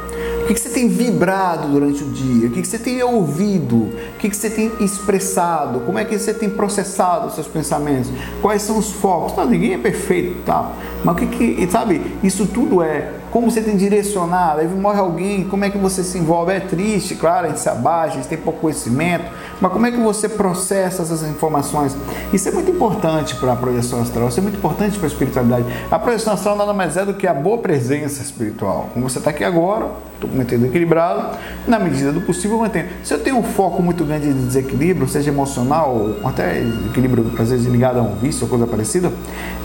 O 0.43 0.45
que, 0.45 0.53
que 0.53 0.59
você 0.59 0.69
tem 0.69 0.89
vibrado 0.89 1.69
durante 1.69 2.03
o 2.03 2.09
dia? 2.09 2.47
O 2.47 2.51
que, 2.51 2.61
que 2.61 2.67
você 2.67 2.77
tem 2.77 3.01
ouvido? 3.01 3.75
O 3.77 4.17
que, 4.19 4.29
que 4.29 4.35
você 4.35 4.49
tem 4.49 4.71
expressado? 4.81 5.79
Como 5.81 5.97
é 5.97 6.03
que 6.03 6.19
você 6.19 6.33
tem 6.33 6.49
processado 6.49 7.27
os 7.27 7.35
seus 7.35 7.47
pensamentos? 7.47 8.11
Quais 8.41 8.61
são 8.61 8.77
os 8.77 8.91
focos? 8.91 9.35
Não, 9.37 9.45
ninguém 9.45 9.73
é 9.73 9.77
perfeito, 9.77 10.43
tá? 10.45 10.73
Mas 11.03 11.15
o 11.15 11.17
que 11.17 11.27
que, 11.27 11.71
sabe, 11.71 12.01
isso 12.21 12.45
tudo 12.45 12.83
é 12.83 13.09
como 13.33 13.49
você 13.49 13.61
tem 13.61 13.75
direcionado, 13.75 14.59
aí 14.59 14.67
morre 14.67 14.99
alguém, 14.99 15.43
como 15.45 15.65
é 15.65 15.69
que 15.71 15.77
você 15.79 16.03
se 16.03 16.19
envolve? 16.19 16.53
É 16.53 16.59
triste, 16.59 17.15
claro, 17.15 17.47
a 17.47 17.49
gente 17.49 17.61
se 17.61 17.67
abaixa, 17.67 18.13
a 18.13 18.15
gente 18.17 18.27
tem 18.27 18.37
pouco 18.37 18.59
conhecimento, 18.59 19.25
mas 19.59 19.73
como 19.73 19.87
é 19.87 19.91
que 19.91 19.97
você 19.97 20.29
processa 20.29 21.01
essas 21.01 21.23
informações? 21.23 21.97
Isso 22.31 22.47
é 22.47 22.51
muito 22.51 22.69
importante 22.69 23.35
para 23.37 23.53
a 23.53 23.55
projeção 23.55 24.03
astral, 24.03 24.27
isso 24.27 24.39
é 24.39 24.43
muito 24.43 24.59
importante 24.59 24.99
para 24.99 25.07
a 25.07 25.11
espiritualidade. 25.11 25.65
A 25.89 25.97
projeção 25.97 26.33
astral 26.33 26.55
nada 26.55 26.73
mais 26.73 26.95
é 26.95 27.03
do 27.03 27.15
que 27.15 27.25
a 27.25 27.33
boa 27.33 27.57
presença 27.57 28.21
espiritual. 28.21 28.91
Como 28.93 29.09
você 29.09 29.17
está 29.17 29.31
aqui 29.31 29.43
agora, 29.43 29.89
estou 30.13 30.29
mantendo 30.29 30.67
equilibrado, 30.67 31.35
na 31.67 31.79
medida 31.79 32.11
do 32.11 32.21
possível 32.21 32.59
mantendo. 32.59 32.89
Se 33.03 33.15
eu 33.15 33.19
tenho 33.19 33.37
um 33.37 33.43
foco 33.43 33.81
muito 33.81 34.05
grande 34.05 34.31
de 34.31 34.45
desequilíbrio, 34.45 35.07
seja 35.07 35.31
emocional 35.31 35.95
ou 35.95 36.27
até 36.27 36.59
equilíbrio 36.59 37.31
às 37.39 37.49
vezes 37.49 37.65
ligado 37.65 37.97
a 37.97 38.03
um 38.03 38.13
vício 38.13 38.43
ou 38.43 38.49
coisa 38.49 38.67
parecida, 38.67 39.11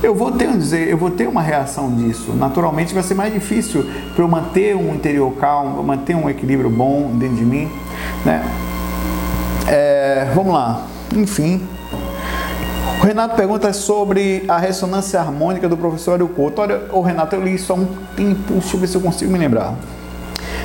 eu 0.02 0.14
vou 0.14 0.32
ter, 0.32 0.48
eu 0.88 0.96
vou 0.96 1.10
ter 1.10 1.28
uma 1.28 1.42
reação 1.42 1.94
disso. 1.94 2.32
Naturalmente 2.32 2.94
vai 2.94 3.02
ser 3.02 3.14
mais 3.14 3.30
difícil 3.30 3.57
difícil 3.58 3.84
para 4.14 4.24
eu 4.24 4.28
manter 4.28 4.76
um 4.76 4.94
interior 4.94 5.32
calmo, 5.34 5.82
manter 5.82 6.14
um 6.14 6.28
equilíbrio 6.28 6.70
bom 6.70 7.10
dentro 7.14 7.36
de 7.36 7.44
mim, 7.44 7.70
né? 8.24 8.42
É, 9.66 10.30
vamos 10.34 10.52
lá, 10.52 10.86
enfim. 11.14 11.60
O 13.00 13.06
Renato 13.06 13.36
pergunta 13.36 13.72
sobre 13.72 14.44
a 14.48 14.58
ressonância 14.58 15.20
harmônica 15.20 15.68
do 15.68 15.76
professor 15.76 16.14
Ario 16.14 16.28
Couto. 16.28 16.60
Olha, 16.60 16.82
o 16.92 17.00
Renato, 17.00 17.36
eu 17.36 17.44
li 17.44 17.54
isso 17.54 17.72
há 17.72 17.76
um 17.76 17.86
tempo, 18.16 18.54
deixa 18.54 18.76
eu 18.76 18.80
ver 18.80 18.86
se 18.86 18.96
eu 18.96 19.00
consigo 19.00 19.30
me 19.30 19.38
lembrar. 19.38 19.74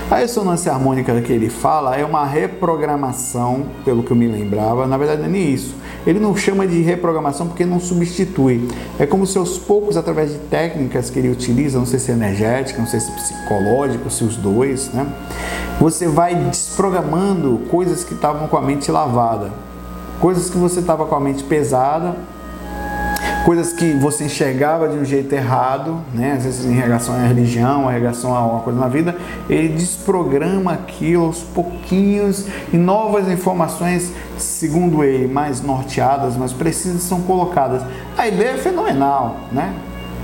A 0.10 0.16
ressonância 0.18 0.72
harmônica 0.72 1.20
que 1.22 1.32
ele 1.32 1.50
fala 1.50 1.96
é 1.96 2.04
uma 2.06 2.26
reprogramação, 2.26 3.66
pelo 3.86 4.04
que 4.04 4.12
eu 4.12 4.18
me 4.18 4.28
lembrava, 4.28 4.86
na 4.88 4.98
verdade 4.98 5.24
é 5.24 5.28
nem 5.28 5.54
isso. 5.54 5.76
Ele 6.06 6.20
não 6.20 6.36
chama 6.36 6.68
de 6.68 6.82
reprogramação 6.82 7.48
porque 7.48 7.66
não 7.66 7.80
substitui. 7.80 8.68
É 9.00 9.06
como 9.06 9.26
se 9.26 9.38
aos 9.38 9.58
poucos, 9.58 9.96
através 9.96 10.32
de 10.32 10.38
técnicas 10.40 11.10
que 11.10 11.20
ele 11.20 11.30
utiliza, 11.30 11.78
não 11.78 11.86
sei 11.86 12.00
se 12.00 12.12
é 12.12 12.14
energética, 12.14 12.80
não 12.80 12.88
sei 12.88 13.00
se 13.00 13.12
é 13.12 13.16
psicológico, 13.16 14.10
se 14.10 14.24
os 14.24 14.36
dois, 14.36 14.90
né? 14.94 15.08
Você 15.80 16.08
vai 16.08 16.36
desprogramando 16.36 17.62
coisas 17.70 18.04
que 18.04 18.14
estavam 18.14 18.48
com 18.48 18.58
a 18.58 18.62
mente 18.62 18.92
lavada, 18.92 19.52
coisas 20.20 20.50
que 20.50 20.58
você 20.58 20.80
estava 20.80 21.06
com 21.06 21.16
a 21.16 21.20
mente 21.20 21.44
pesada 21.44 22.16
coisas 23.44 23.74
que 23.74 23.94
você 23.94 24.26
enxergava 24.26 24.88
de 24.88 24.98
um 24.98 25.04
jeito 25.04 25.34
errado, 25.34 26.02
né? 26.14 26.34
às 26.38 26.46
vezes 26.46 26.66
em 26.66 26.74
relação 26.74 27.14
à 27.16 27.28
religião, 27.28 27.92
em 27.92 28.00
relação 28.00 28.36
a 28.36 28.46
uma 28.46 28.60
coisa 28.62 28.80
na 28.80 28.88
vida, 28.88 29.16
ele 29.50 29.70
desprograma 29.70 30.74
aquilo 30.74 31.26
aos 31.26 31.42
pouquinhos 31.42 32.48
e 32.72 32.78
novas 32.78 33.28
informações, 33.28 34.14
segundo 34.38 35.04
ele, 35.04 35.28
mais 35.28 35.62
norteadas, 35.62 36.38
mais 36.38 36.54
precisas, 36.54 37.04
são 37.04 37.22
colocadas. 37.22 37.82
A 38.18 38.28
ideia 38.28 38.52
é 38.52 38.58
fenomenal, 38.58 39.38
né? 39.52 39.74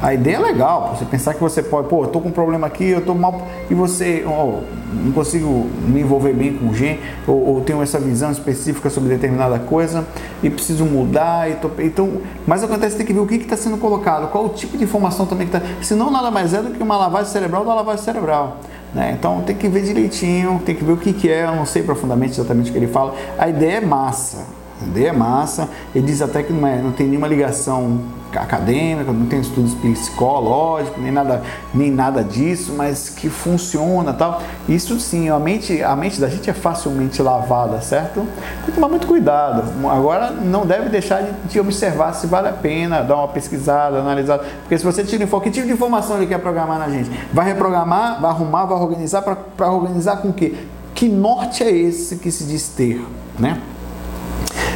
A 0.02 0.14
ideia 0.14 0.38
é 0.38 0.40
legal, 0.40 0.96
você 0.96 1.04
pensar 1.04 1.34
que 1.34 1.42
você 1.42 1.62
pode, 1.62 1.90
pô, 1.90 2.04
eu 2.04 2.08
tô 2.08 2.22
com 2.22 2.30
um 2.30 2.32
problema 2.32 2.66
aqui, 2.66 2.86
eu 2.86 3.02
tô 3.02 3.14
mal, 3.14 3.46
e 3.70 3.74
você, 3.74 4.24
oh, 4.26 4.62
não 4.94 5.12
consigo 5.12 5.68
me 5.86 6.00
envolver 6.00 6.32
bem 6.32 6.54
com 6.54 6.74
gente, 6.74 7.02
ou, 7.28 7.36
ou, 7.36 7.62
tenho 7.62 7.82
essa 7.82 8.00
visão 8.00 8.32
específica 8.32 8.90
sobre 8.90 9.10
determinada 9.10 9.60
coisa 9.60 10.08
e 10.42 10.50
preciso 10.50 10.86
mudar, 10.86 11.52
e 11.52 11.56
tô, 11.56 11.70
então, 11.80 12.22
mas 12.48 12.64
acontece 12.64 12.96
tem 12.96 13.06
que 13.06 13.12
ver 13.12 13.20
o 13.20 13.28
que 13.28 13.36
está 13.36 13.58
sendo 13.58 13.78
colocado, 13.78 14.32
qual 14.32 14.46
o 14.46 14.50
tipo 14.50 14.78
de 14.78 14.86
informação 14.86 15.26
também 15.26 15.48
que 15.48 15.58
está, 15.58 15.68
senão 15.82 16.10
nada 16.10 16.32
mais 16.32 16.54
é 16.54 16.62
do 16.62 16.72
que 16.72 16.82
uma 16.82 16.96
lavagem 16.96 17.30
cerebral 17.30 17.66
da 17.66 17.74
lavagem 17.74 18.04
cerebral. 18.04 18.58
Né? 18.94 19.16
Então 19.20 19.42
tem 19.42 19.56
que 19.56 19.68
ver 19.68 19.84
direitinho, 19.84 20.62
tem 20.66 20.76
que 20.76 20.84
ver 20.84 20.94
o 20.94 20.98
que, 20.98 21.14
que 21.14 21.30
é, 21.30 21.44
eu 21.44 21.56
não 21.56 21.66
sei 21.66 21.84
profundamente 21.84 22.34
exatamente 22.34 22.70
o 22.70 22.74
que 22.74 22.80
ele 22.80 22.88
fala. 22.88 23.14
A 23.38 23.48
ideia 23.50 23.78
é 23.78 23.82
massa, 23.82 24.46
ideia 24.86 25.10
é 25.10 25.12
massa, 25.12 25.70
ele 25.94 26.06
diz 26.06 26.22
até 26.22 26.44
que 26.44 26.54
não, 26.54 26.68
é, 26.68 26.82
não 26.82 26.92
tem 26.92 27.08
nenhuma 27.08 27.28
ligação 27.28 28.00
acadêmica, 28.38 29.12
não 29.12 29.26
tem 29.26 29.40
estudos 29.40 29.74
psicológicos, 29.74 31.02
nem 31.02 31.12
nada, 31.12 31.42
nem 31.74 31.90
nada 31.92 32.24
disso, 32.24 32.74
mas 32.76 33.10
que 33.10 33.30
funciona 33.30 34.14
tal. 34.14 34.42
Isso 34.68 35.00
sim, 35.00 35.30
a 35.30 35.40
mente, 35.40 35.82
a 35.82 35.96
mente 35.96 36.22
da 36.22 36.28
gente 36.28 36.50
é 36.50 36.54
facilmente 36.54 37.22
lavada, 37.22 37.82
certo? 37.82 38.22
Tem 38.22 38.66
que 38.66 38.72
tomar 38.74 38.90
muito 38.90 39.08
cuidado. 39.08 39.64
Agora 39.90 40.30
não 40.32 40.66
deve 40.66 40.90
deixar 40.90 41.24
de, 41.24 41.32
de 41.50 41.60
observar 41.60 42.14
se 42.14 42.28
vale 42.28 42.50
a 42.50 42.54
pena 42.54 43.02
dar 43.02 43.16
uma 43.16 43.28
pesquisada, 43.28 43.98
analisar, 43.98 44.40
porque 44.62 44.78
se 44.78 44.84
você 44.84 45.04
tira 45.04 45.26
que 45.26 45.52
tipo 45.52 45.66
de 45.66 45.74
informação 45.74 46.18
ele 46.18 46.28
quer 46.28 46.40
programar 46.40 46.78
na 46.78 46.90
gente? 46.90 47.10
Vai 47.34 47.46
reprogramar, 47.46 48.22
vai 48.22 48.30
arrumar, 48.30 48.66
vai 48.66 48.78
organizar 48.78 49.22
para 49.22 49.72
organizar 49.72 50.18
com 50.18 50.30
o 50.30 50.34
quê? 50.34 50.54
Que 50.94 51.08
norte 51.08 51.64
é 51.64 51.72
esse 51.72 52.18
que 52.18 52.32
se 52.32 52.44
diz 52.44 52.68
ter, 52.70 53.04
né? 53.38 53.60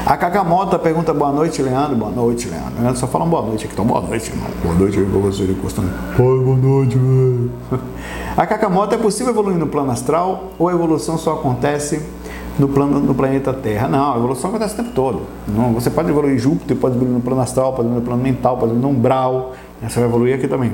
A 0.05 0.17
Cacamoto 0.17 0.77
pergunta 0.79 1.13
boa 1.13 1.31
noite, 1.31 1.62
Leandro. 1.62 1.95
Boa 1.95 2.12
noite, 2.12 2.50
Leandro. 2.50 2.74
Leandro 2.77 3.00
só 3.00 3.07
fala 3.07 3.25
boa 3.25 3.41
noite 3.41 3.63
aqui, 3.63 3.74
então 3.74 3.86
boa 3.86 4.01
noite, 4.01 4.29
irmão. 4.31 4.50
Boa 4.62 4.75
noite 4.75 5.00
aí 5.00 5.05
pra 5.05 5.19
você, 5.19 5.43
encostando. 5.43 5.88
Pai, 5.88 6.17
boa 6.17 6.57
noite, 6.57 6.98
velho. 6.98 7.51
A 8.36 8.45
Cacamoto 8.45 8.95
é 8.95 8.98
possível 8.98 9.31
evoluir 9.31 9.57
no 9.57 9.67
plano 9.67 9.91
astral 9.91 10.51
ou 10.60 10.67
a 10.67 10.74
evolução 10.74 11.17
só 11.17 11.36
acontece 11.36 12.01
no 12.60 12.67
plano 12.67 13.00
do 13.00 13.15
planeta 13.15 13.53
Terra? 13.53 13.88
Não, 13.88 14.13
a 14.13 14.17
evolução 14.17 14.50
acontece 14.50 14.74
o 14.74 14.77
tempo 14.77 14.91
todo. 14.93 15.22
Não, 15.48 15.72
você 15.72 15.89
pode 15.89 16.10
evoluir 16.10 16.38
Júpiter, 16.38 16.75
pode 16.75 16.95
evoluir 16.95 17.15
no 17.15 17.22
plano 17.22 17.41
astral, 17.41 17.72
pode 17.72 17.88
evoluir 17.88 18.01
no 18.01 18.05
plano 18.05 18.22
mental, 18.22 18.57
pode 18.57 18.74
evoluir 18.74 18.91
no 18.91 19.00
umbral. 19.00 19.53
Você 19.81 20.00
vai 20.01 20.10
evoluir 20.10 20.36
aqui 20.36 20.50
também. 20.50 20.74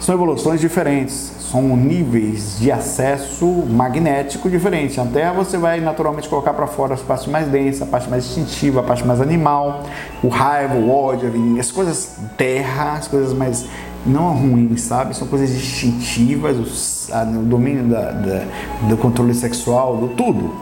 São 0.00 0.14
evoluções 0.14 0.60
diferentes 0.60 1.40
são 1.50 1.76
níveis 1.76 2.58
de 2.60 2.70
acesso 2.70 3.44
magnético 3.44 4.48
diferentes. 4.48 4.98
A 4.98 5.04
Terra 5.04 5.32
você 5.32 5.58
vai 5.58 5.80
naturalmente 5.80 6.28
colocar 6.28 6.52
para 6.52 6.66
fora 6.68 6.94
as 6.94 7.00
partes 7.00 7.26
mais 7.26 7.48
densas, 7.48 7.82
a 7.82 7.86
parte 7.86 8.08
mais 8.08 8.24
instintiva, 8.24 8.80
a 8.80 8.82
parte 8.84 9.04
mais 9.04 9.20
animal, 9.20 9.82
o 10.22 10.28
raiva, 10.28 10.76
o 10.76 10.90
ódio, 10.90 11.28
as 11.58 11.72
coisas 11.72 12.16
terra, 12.36 12.92
as 12.92 13.08
coisas 13.08 13.32
mais 13.32 13.66
não 14.06 14.32
ruins, 14.32 14.82
sabe? 14.82 15.16
São 15.16 15.26
coisas 15.26 15.50
instintivas, 15.50 16.56
o 16.56 17.42
domínio 17.42 17.84
da, 17.84 18.12
da, 18.12 18.44
do 18.88 18.96
controle 18.96 19.34
sexual, 19.34 19.96
do 19.96 20.08
tudo 20.08 20.54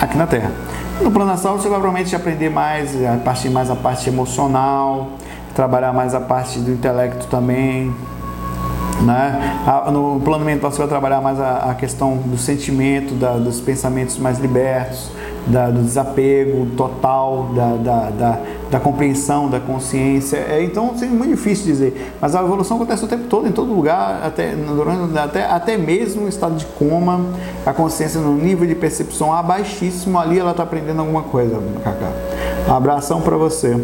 aqui 0.00 0.16
na 0.16 0.26
Terra. 0.26 0.50
No 1.02 1.10
plano 1.10 1.30
astral 1.30 1.58
você 1.58 1.68
vai 1.68 1.78
provavelmente 1.78 2.16
aprender 2.16 2.48
mais, 2.48 2.90
a 3.04 3.18
parte 3.18 3.50
mais 3.50 3.70
a 3.70 3.76
parte 3.76 4.08
emocional, 4.08 5.10
trabalhar 5.54 5.92
mais 5.92 6.14
a 6.14 6.20
parte 6.20 6.58
do 6.58 6.72
intelecto 6.72 7.26
também, 7.26 7.94
né? 9.02 9.60
No 9.92 10.20
plano 10.20 10.44
mental 10.44 10.70
você 10.70 10.78
vai 10.78 10.88
trabalhar 10.88 11.20
mais 11.20 11.40
a, 11.40 11.70
a 11.70 11.74
questão 11.74 12.16
do 12.16 12.38
sentimento, 12.38 13.14
da, 13.14 13.32
dos 13.32 13.60
pensamentos 13.60 14.18
mais 14.18 14.38
libertos, 14.38 15.10
da, 15.46 15.70
do 15.70 15.82
desapego 15.82 16.66
total, 16.76 17.50
da, 17.54 17.76
da, 17.76 18.10
da, 18.10 18.38
da, 18.70 18.80
compreensão, 18.80 19.48
da 19.48 19.58
consciência. 19.58 20.36
É, 20.36 20.62
então, 20.62 20.94
é 21.00 21.06
muito 21.06 21.30
difícil 21.30 21.66
dizer. 21.66 22.14
Mas 22.20 22.34
a 22.34 22.40
evolução 22.40 22.76
acontece 22.76 23.04
o 23.04 23.08
tempo 23.08 23.24
todo, 23.24 23.48
em 23.48 23.52
todo 23.52 23.72
lugar, 23.72 24.20
até, 24.24 24.54
durante, 24.54 25.18
até, 25.18 25.44
até 25.44 25.76
mesmo 25.76 26.22
no 26.22 26.28
estado 26.28 26.54
de 26.54 26.66
coma, 26.66 27.20
a 27.66 27.72
consciência 27.72 28.20
no 28.20 28.34
nível 28.34 28.66
de 28.66 28.74
percepção 28.74 29.32
abaixíssimo, 29.32 30.18
ali 30.18 30.38
ela 30.38 30.52
está 30.52 30.62
aprendendo 30.62 31.00
alguma 31.00 31.22
coisa, 31.22 31.60
Cacá. 31.82 32.12
Abração 32.68 33.20
para 33.20 33.36
você. 33.36 33.76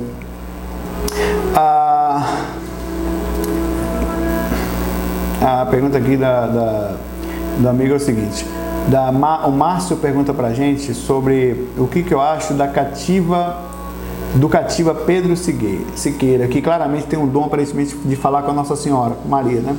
Ah, 1.56 2.57
a 5.40 5.66
pergunta 5.66 5.98
aqui 5.98 6.16
da, 6.16 6.46
da, 6.46 6.96
do 7.58 7.68
amigo 7.68 7.92
é 7.92 7.96
o 7.96 8.00
seguinte: 8.00 8.44
da, 8.88 9.10
o 9.10 9.52
Márcio 9.52 9.96
pergunta 9.96 10.34
pra 10.34 10.52
gente 10.52 10.92
sobre 10.94 11.68
o 11.76 11.86
que, 11.86 12.02
que 12.02 12.12
eu 12.12 12.20
acho 12.20 12.54
da 12.54 12.66
cativa 12.66 13.68
do 14.34 14.48
cativa 14.48 14.94
Pedro 14.94 15.34
Siqueira, 15.36 16.46
que 16.48 16.60
claramente 16.60 17.06
tem 17.06 17.18
um 17.18 17.26
dom 17.26 17.44
aparentemente 17.44 17.96
de 17.96 18.14
falar 18.14 18.42
com 18.42 18.50
a 18.50 18.54
Nossa 18.54 18.76
Senhora, 18.76 19.16
Maria, 19.26 19.60
né? 19.60 19.74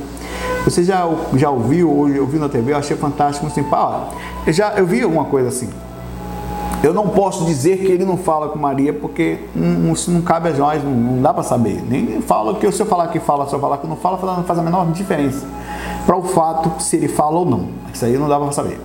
Você 0.64 0.82
já, 0.82 1.08
já 1.34 1.50
ouviu 1.50 1.88
ou 1.88 2.08
ouviu 2.20 2.40
na 2.40 2.48
TV? 2.48 2.72
Eu 2.72 2.76
achei 2.76 2.96
fantástico, 2.96 3.46
assim, 3.46 3.62
pá, 3.62 4.08
eu 4.46 4.52
já 4.52 4.72
eu 4.72 4.86
vi 4.86 5.02
alguma 5.02 5.24
coisa 5.24 5.48
assim. 5.48 5.68
Eu 6.82 6.94
não 6.94 7.08
posso 7.08 7.44
dizer 7.44 7.78
que 7.78 7.92
ele 7.92 8.06
não 8.06 8.16
fala 8.16 8.48
com 8.48 8.58
Maria, 8.58 8.92
porque 8.92 9.38
não, 9.54 9.92
isso 9.92 10.10
não 10.10 10.22
cabe 10.22 10.48
a 10.48 10.52
nós, 10.52 10.82
não, 10.82 10.90
não 10.90 11.22
dá 11.22 11.34
para 11.34 11.42
saber. 11.42 11.82
Nem 11.86 12.22
falo 12.22 12.54
que 12.54 12.70
se 12.72 12.80
eu 12.80 12.86
falar 12.86 13.08
que 13.08 13.20
fala, 13.20 13.46
se 13.46 13.54
eu 13.54 13.60
falar 13.60 13.78
que 13.78 13.86
não 13.86 13.96
fala, 13.96 14.18
não 14.36 14.44
faz 14.44 14.58
a 14.58 14.62
menor 14.62 14.90
diferença 14.92 15.46
para 16.06 16.16
o 16.16 16.22
fato 16.22 16.82
se 16.82 16.96
ele 16.96 17.08
fala 17.08 17.38
ou 17.38 17.44
não. 17.44 17.68
Isso 17.92 18.04
aí 18.04 18.16
não 18.16 18.28
dá 18.28 18.38
para 18.38 18.50
saber. 18.52 18.80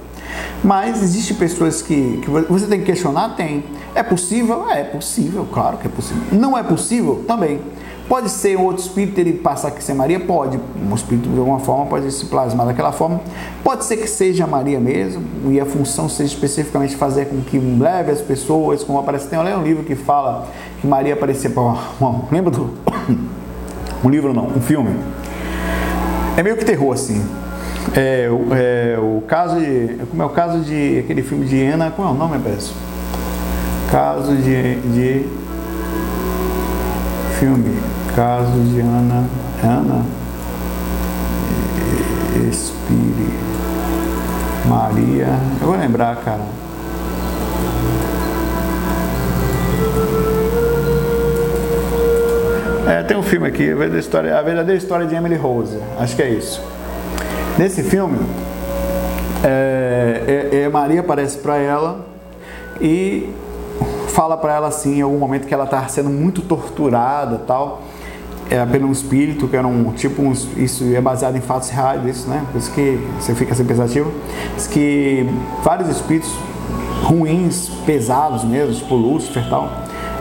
Mas 0.64 1.02
existem 1.02 1.38
pessoas 1.38 1.82
que, 1.82 2.22
que 2.22 2.30
você 2.30 2.68
tem 2.68 2.80
que 2.80 2.86
questionar? 2.86 3.36
Tem. 3.36 3.64
É 3.94 4.04
possível? 4.04 4.70
É 4.70 4.84
possível, 4.84 5.48
claro 5.54 5.78
que 5.78 5.88
é 5.88 5.90
possível. 5.90 6.24
Não 6.32 6.58
é 6.58 6.64
possível? 6.64 7.24
Também. 7.26 7.62
Pode 8.08 8.30
ser 8.30 8.56
um 8.56 8.64
outro 8.64 8.84
espírito 8.84 9.20
ele 9.20 9.34
passar 9.34 9.70
aqui 9.70 9.84
ser 9.84 9.96
Maria? 9.96 10.20
Pode. 10.20 10.60
Um 10.80 10.94
espírito 10.94 11.28
de 11.28 11.40
alguma 11.40 11.60
forma 11.60 11.88
pode 11.88 12.12
se 12.12 12.26
plasmar 12.26 12.68
daquela 12.68 12.92
forma. 12.92 13.20
Pode 13.64 13.84
ser 13.84 13.98
que 13.98 14.08
seja 14.08 14.46
Maria 14.46 14.80
mesmo 14.80 15.24
e 15.52 15.60
a 15.60 15.66
função 15.66 16.08
seja 16.08 16.32
especificamente 16.32 16.96
fazer 16.96 17.26
com 17.26 17.42
que 17.42 17.58
leve 17.58 18.12
as 18.12 18.22
pessoas, 18.22 18.84
como 18.84 19.00
aparece. 19.00 19.28
Tem 19.28 19.40
um 19.40 19.64
livro 19.64 19.84
que 19.84 19.96
fala 19.96 20.48
que 20.80 20.86
Maria 20.86 21.16
aparecia 21.16 21.50
para. 21.50 21.76
Lembra 22.32 22.52
do. 22.52 22.70
Um 24.04 24.10
livro 24.10 24.36
não, 24.36 24.46
um 24.46 24.62
filme. 24.62 24.92
É 26.38 26.44
meio 26.44 26.56
que 26.58 26.64
terror 26.64 26.94
assim. 26.94 27.26
É, 27.96 28.30
é, 28.52 29.00
o 29.00 29.22
caso 29.22 29.60
de. 29.60 29.98
Como 30.12 30.22
é 30.22 30.26
o 30.26 30.30
caso 30.30 30.60
de 30.60 31.00
aquele 31.00 31.24
filme 31.24 31.46
de 31.46 31.64
Ana. 31.64 31.90
Qual 31.90 32.08
é 32.08 32.12
o 32.12 32.14
nome, 32.14 32.38
peço? 32.38 32.76
Caso 33.90 34.36
de, 34.36 34.76
de 34.76 35.26
filme 37.40 37.78
caso 38.16 38.58
de 38.72 38.80
Ana, 38.80 39.26
Ana 39.62 40.06
Espire 42.50 43.34
Maria, 44.66 45.28
eu 45.60 45.68
vou 45.68 45.76
lembrar, 45.76 46.16
cara. 46.18 46.42
É, 52.88 53.04
tem 53.04 53.18
um 53.18 53.24
filme 53.24 53.48
aqui, 53.48 53.64
a 53.64 53.76
verdadeira 53.76 54.00
história, 54.00 54.38
a 54.38 54.42
verdadeira 54.42 54.78
história 54.78 55.06
de 55.06 55.16
Emily 55.16 55.36
Rose, 55.36 55.78
acho 56.00 56.16
que 56.16 56.22
é 56.22 56.30
isso. 56.30 56.64
Nesse 57.58 57.84
filme, 57.84 58.18
é, 59.44 60.50
é, 60.52 60.62
é 60.62 60.70
Maria 60.70 61.02
aparece 61.02 61.38
para 61.40 61.58
ela 61.58 62.06
e 62.80 63.30
fala 64.16 64.38
para 64.38 64.54
ela 64.54 64.68
assim, 64.70 65.00
em 65.00 65.02
algum 65.02 65.20
momento 65.20 65.46
que 65.46 65.54
ela 65.54 65.66
está 65.66 65.86
sendo 65.90 66.10
muito 66.10 66.42
torturada, 66.42 67.40
tal 67.40 67.82
é 68.50 68.64
pelo 68.66 68.92
espírito, 68.92 69.48
que 69.48 69.56
era 69.56 69.68
um 69.68 69.92
tipo, 69.92 70.22
um, 70.22 70.32
isso 70.32 70.84
é 70.96 71.02
baseado 71.02 71.36
em 71.36 71.42
fatos 71.42 71.70
reais, 71.70 72.06
isso, 72.06 72.30
né? 72.30 72.46
Por 72.52 72.60
isso 72.60 72.72
que 72.72 73.00
você 73.20 73.34
fica 73.34 73.54
assim 73.54 73.66
pensativo. 73.66 74.12
Diz 74.56 74.68
que 74.68 75.28
vários 75.64 75.90
espíritos 75.90 76.32
ruins, 77.04 77.70
pesados 77.86 78.44
mesmo, 78.44 78.74
tipo 78.76 78.96
Lúcifer 78.96 79.50
tal, 79.50 79.70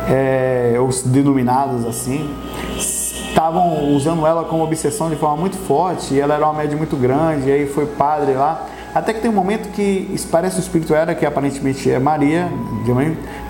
é, 0.09 0.77
os 0.81 1.03
denominados 1.03 1.85
assim, 1.85 2.31
estavam 2.79 3.95
usando 3.95 4.27
ela 4.27 4.45
como 4.45 4.65
obsessão 4.65 5.11
de 5.11 5.17
forma 5.17 5.37
muito 5.37 5.57
forte, 5.59 6.15
e 6.15 6.21
ela 6.21 6.35
era 6.35 6.45
uma 6.45 6.55
média 6.55 6.77
muito 6.77 6.97
grande, 6.97 7.49
e 7.49 7.53
aí 7.53 7.67
foi 7.67 7.87
padre 7.87 8.33
lá. 8.33 8.67
Até 8.95 9.13
que 9.13 9.21
tem 9.21 9.31
um 9.31 9.35
momento 9.35 9.71
que 9.73 10.15
parece 10.31 10.59
o 10.59 10.61
espírito 10.61 10.95
era, 10.95 11.15
que 11.15 11.27
aparentemente 11.27 11.91
é 11.91 11.99
Maria, 11.99 12.49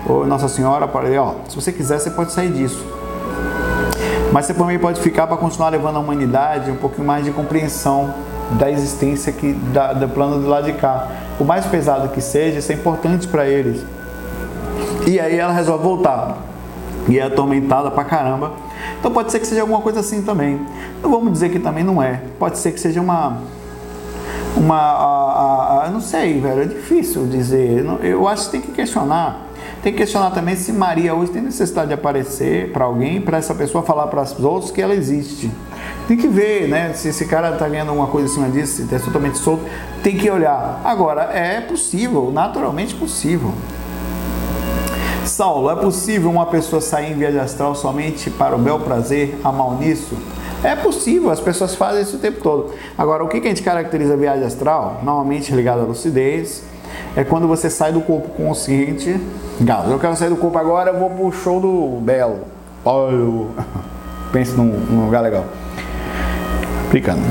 ou 0.07 0.25
Nossa 0.25 0.47
Senhora, 0.47 0.89
ó, 1.19 1.35
se 1.47 1.55
você 1.55 1.71
quiser, 1.71 1.99
você 1.99 2.09
pode 2.09 2.31
sair 2.31 2.51
disso 2.51 2.83
mas 4.35 4.47
você 4.47 4.53
também 4.53 4.77
pode 4.77 4.99
ficar 4.99 5.27
para 5.27 5.37
continuar 5.37 5.69
levando 5.69 5.95
a 5.95 5.99
humanidade 5.99 6.69
um 6.69 6.75
pouquinho 6.75 7.07
mais 7.07 7.23
de 7.23 7.31
compreensão 7.31 8.13
da 8.59 8.69
existência 8.69 9.31
que 9.31 9.53
da, 9.53 9.93
do 9.93 10.09
plano 10.09 10.41
do 10.41 10.49
lado 10.49 10.65
de 10.65 10.73
cá. 10.73 11.07
O 11.39 11.45
mais 11.45 11.65
pesado 11.65 12.09
que 12.09 12.19
seja, 12.19 12.59
isso 12.59 12.69
é 12.69 12.75
importante 12.75 13.29
para 13.29 13.47
eles. 13.47 13.81
E 15.07 15.21
aí 15.21 15.37
ela 15.37 15.53
resolve 15.53 15.81
voltar. 15.85 16.37
E 17.07 17.17
é 17.17 17.23
atormentada 17.23 17.89
pra 17.89 18.03
caramba. 18.03 18.51
Então 18.99 19.09
pode 19.09 19.31
ser 19.31 19.39
que 19.39 19.47
seja 19.47 19.61
alguma 19.61 19.79
coisa 19.79 20.01
assim 20.01 20.21
também. 20.21 20.59
Não 21.01 21.09
vamos 21.09 21.31
dizer 21.31 21.49
que 21.49 21.59
também 21.59 21.85
não 21.85 22.03
é. 22.03 22.21
Pode 22.37 22.57
ser 22.57 22.73
que 22.73 22.79
seja 22.81 22.99
uma. 22.99 23.37
Uma. 24.55 24.77
A, 24.77 25.81
a, 25.81 25.85
a, 25.85 25.89
não 25.89 26.01
sei, 26.01 26.39
velho. 26.39 26.61
É 26.61 26.65
difícil 26.65 27.27
dizer. 27.27 27.85
Eu 28.03 28.27
acho 28.27 28.45
que 28.45 28.51
tem 28.51 28.61
que 28.61 28.71
questionar 28.71 29.45
tem 29.85 29.93
que 29.93 29.99
questionar 29.99 30.31
também 30.31 30.55
se 30.55 30.73
Maria 30.73 31.13
hoje 31.13 31.31
tem 31.31 31.43
necessidade 31.43 31.89
de 31.89 31.93
aparecer 31.93 32.71
para 32.71 32.85
alguém, 32.85 33.21
para 33.21 33.37
essa 33.37 33.53
pessoa 33.53 33.83
falar 33.83 34.07
para 34.07 34.23
os 34.23 34.43
outros 34.43 34.71
que 34.71 34.81
ela 34.81 34.95
existe. 34.95 35.51
Tem 36.07 36.17
que 36.17 36.27
ver, 36.27 36.67
né? 36.67 36.91
Se 36.93 37.09
esse 37.09 37.27
cara 37.27 37.51
está 37.51 37.69
ganhando 37.69 37.89
alguma 37.89 38.07
coisa 38.07 38.27
em 38.27 38.33
cima 38.33 38.49
disso, 38.49 38.77
se 38.77 38.81
está 38.81 38.97
totalmente 38.97 39.37
solto, 39.37 39.63
tem 40.01 40.17
que 40.17 40.27
olhar. 40.27 40.81
Agora, 40.83 41.29
é 41.31 41.61
possível, 41.61 42.31
naturalmente 42.33 42.95
possível. 42.95 43.53
Saulo, 45.23 45.69
é 45.69 45.75
possível 45.75 46.31
uma 46.31 46.47
pessoa 46.47 46.81
sair 46.81 47.11
em 47.11 47.15
viagem 47.15 47.39
astral 47.39 47.75
somente 47.75 48.31
para 48.31 48.55
o 48.55 48.57
bel 48.57 48.79
prazer, 48.79 49.39
a 49.43 49.51
mal 49.51 49.75
nisso? 49.75 50.17
É 50.65 50.75
possível, 50.75 51.29
as 51.29 51.39
pessoas 51.39 51.75
fazem 51.75 52.01
isso 52.01 52.15
o 52.15 52.19
tempo 52.19 52.41
todo. 52.41 52.73
Agora, 52.97 53.23
o 53.23 53.27
que, 53.27 53.37
a 53.37 53.41
gente 53.41 53.61
caracteriza 53.61 54.15
a 54.15 54.17
viagem 54.17 54.43
astral? 54.43 54.99
Normalmente 55.03 55.53
ligado 55.53 55.81
à 55.81 55.83
lucidez, 55.83 56.63
é 57.15 57.23
quando 57.23 57.47
você 57.47 57.69
sai 57.69 57.93
do 57.93 58.01
corpo 58.01 58.29
consciente. 58.29 59.15
Galo, 59.61 59.91
eu 59.91 59.99
quero 59.99 60.15
sair 60.15 60.29
do 60.29 60.37
corpo 60.37 60.57
agora, 60.57 60.89
eu 60.89 60.97
vou 60.99 61.11
pro 61.11 61.31
show 61.31 61.59
do 61.59 62.01
Belo. 62.01 62.39
Oh, 62.83 63.45
pense 64.33 64.53
num, 64.53 64.65
num 64.65 65.05
lugar 65.05 65.21
legal. 65.21 65.45
Brincando. 66.89 67.21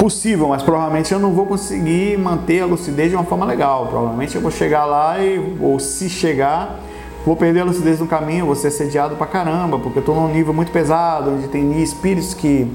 Possível, 0.00 0.48
mas 0.48 0.64
provavelmente 0.64 1.12
eu 1.12 1.20
não 1.20 1.30
vou 1.30 1.46
conseguir 1.46 2.18
manter 2.18 2.62
a 2.62 2.66
lucidez 2.66 3.10
de 3.10 3.14
uma 3.14 3.24
forma 3.24 3.46
legal. 3.46 3.86
Provavelmente 3.86 4.34
eu 4.34 4.42
vou 4.42 4.50
chegar 4.50 4.84
lá 4.84 5.20
e, 5.20 5.56
ou 5.60 5.78
se 5.78 6.10
chegar, 6.10 6.80
vou 7.24 7.36
perder 7.36 7.60
a 7.60 7.64
lucidez 7.64 8.00
no 8.00 8.06
caminho, 8.06 8.46
vou 8.46 8.56
ser 8.56 8.70
sediado 8.70 9.16
pra 9.16 9.26
caramba, 9.26 9.78
porque 9.78 9.98
eu 9.98 10.02
tô 10.02 10.14
num 10.14 10.28
nível 10.28 10.52
muito 10.52 10.72
pesado, 10.72 11.30
onde 11.30 11.48
tem 11.48 11.82
espíritos 11.82 12.34
que 12.34 12.70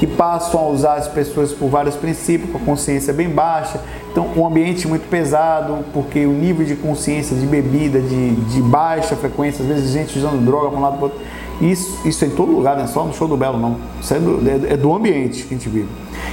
que 0.00 0.06
passam 0.06 0.58
a 0.58 0.68
usar 0.68 0.94
as 0.94 1.06
pessoas 1.06 1.52
por 1.52 1.68
vários 1.68 1.94
princípios, 1.94 2.50
com 2.50 2.56
a 2.56 2.60
consciência 2.62 3.12
bem 3.12 3.28
baixa. 3.28 3.78
Então, 4.10 4.30
um 4.34 4.46
ambiente 4.46 4.88
muito 4.88 5.06
pesado, 5.10 5.84
porque 5.92 6.24
o 6.24 6.32
nível 6.32 6.64
de 6.64 6.74
consciência 6.74 7.36
de 7.36 7.44
bebida 7.44 8.00
de, 8.00 8.34
de 8.34 8.62
baixa 8.62 9.14
frequência, 9.14 9.62
às 9.62 9.68
vezes 9.68 9.90
gente 9.90 10.18
usando 10.18 10.42
droga 10.42 10.70
para 10.70 10.78
um 10.78 10.80
lado 10.80 10.96
para 10.96 11.04
outro. 11.04 11.20
Isso, 11.60 12.00
isso 12.08 12.24
é 12.24 12.28
em 12.28 12.30
todo 12.30 12.50
lugar, 12.50 12.76
não 12.76 12.84
é 12.84 12.86
só 12.86 13.04
no 13.04 13.12
show 13.12 13.28
do 13.28 13.36
Belo, 13.36 13.58
não. 13.58 13.76
Isso 14.00 14.14
é 14.14 14.18
do, 14.18 14.40
é, 14.48 14.72
é 14.72 14.76
do 14.78 14.90
ambiente 14.94 15.42
que 15.42 15.54
a 15.54 15.58
gente 15.58 15.68
vive. 15.68 15.88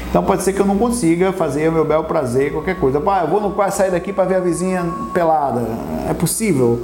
Então 0.09 0.23
pode 0.23 0.43
ser 0.43 0.53
que 0.53 0.61
eu 0.61 0.65
não 0.65 0.77
consiga 0.77 1.33
fazer 1.33 1.67
o 1.67 1.71
meu 1.73 1.83
belo 1.83 2.05
prazer, 2.05 2.53
qualquer 2.53 2.79
coisa. 2.79 3.01
Pá, 3.01 3.23
eu 3.23 3.27
vou 3.27 3.41
no 3.41 3.51
quarto 3.51 3.73
sair 3.73 3.91
daqui 3.91 4.13
para 4.13 4.23
ver 4.23 4.35
a 4.35 4.39
vizinha 4.39 4.85
pelada. 5.13 5.67
É 6.09 6.13
possível? 6.13 6.81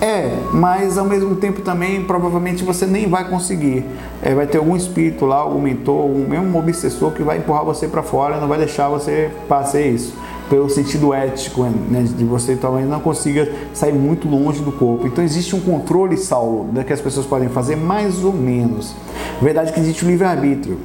É, 0.00 0.30
mas 0.52 0.98
ao 0.98 1.06
mesmo 1.06 1.36
tempo 1.36 1.62
também 1.62 2.04
provavelmente 2.04 2.62
você 2.62 2.86
nem 2.86 3.08
vai 3.08 3.28
conseguir. 3.28 3.84
É, 4.22 4.34
vai 4.34 4.46
ter 4.46 4.58
algum 4.58 4.76
espírito 4.76 5.24
lá, 5.24 5.36
algum 5.36 5.60
mentor, 5.60 6.02
algum 6.02 6.28
mesmo 6.28 6.58
obsessor 6.58 7.12
que 7.12 7.22
vai 7.22 7.38
empurrar 7.38 7.64
você 7.64 7.88
para 7.88 8.02
fora 8.02 8.38
não 8.38 8.48
vai 8.48 8.58
deixar 8.58 8.88
você 8.88 9.30
fazer 9.48 9.88
isso 9.88 10.12
pelo 10.48 10.70
sentido 10.70 11.12
ético, 11.12 11.64
né, 11.64 12.04
de 12.04 12.24
você 12.24 12.54
talvez 12.54 12.88
não 12.88 13.00
consiga 13.00 13.50
sair 13.74 13.92
muito 13.92 14.28
longe 14.28 14.62
do 14.62 14.70
corpo. 14.70 15.06
Então 15.06 15.24
existe 15.24 15.56
um 15.56 15.60
controle, 15.60 16.16
Saulo, 16.16 16.68
que 16.84 16.92
as 16.92 17.00
pessoas 17.00 17.26
podem 17.26 17.48
fazer 17.48 17.76
mais 17.76 18.22
ou 18.22 18.32
menos. 18.32 18.94
Verdade 19.42 19.72
que 19.72 19.80
existe 19.80 20.04
o 20.04 20.08
livre-arbítrio. 20.08 20.78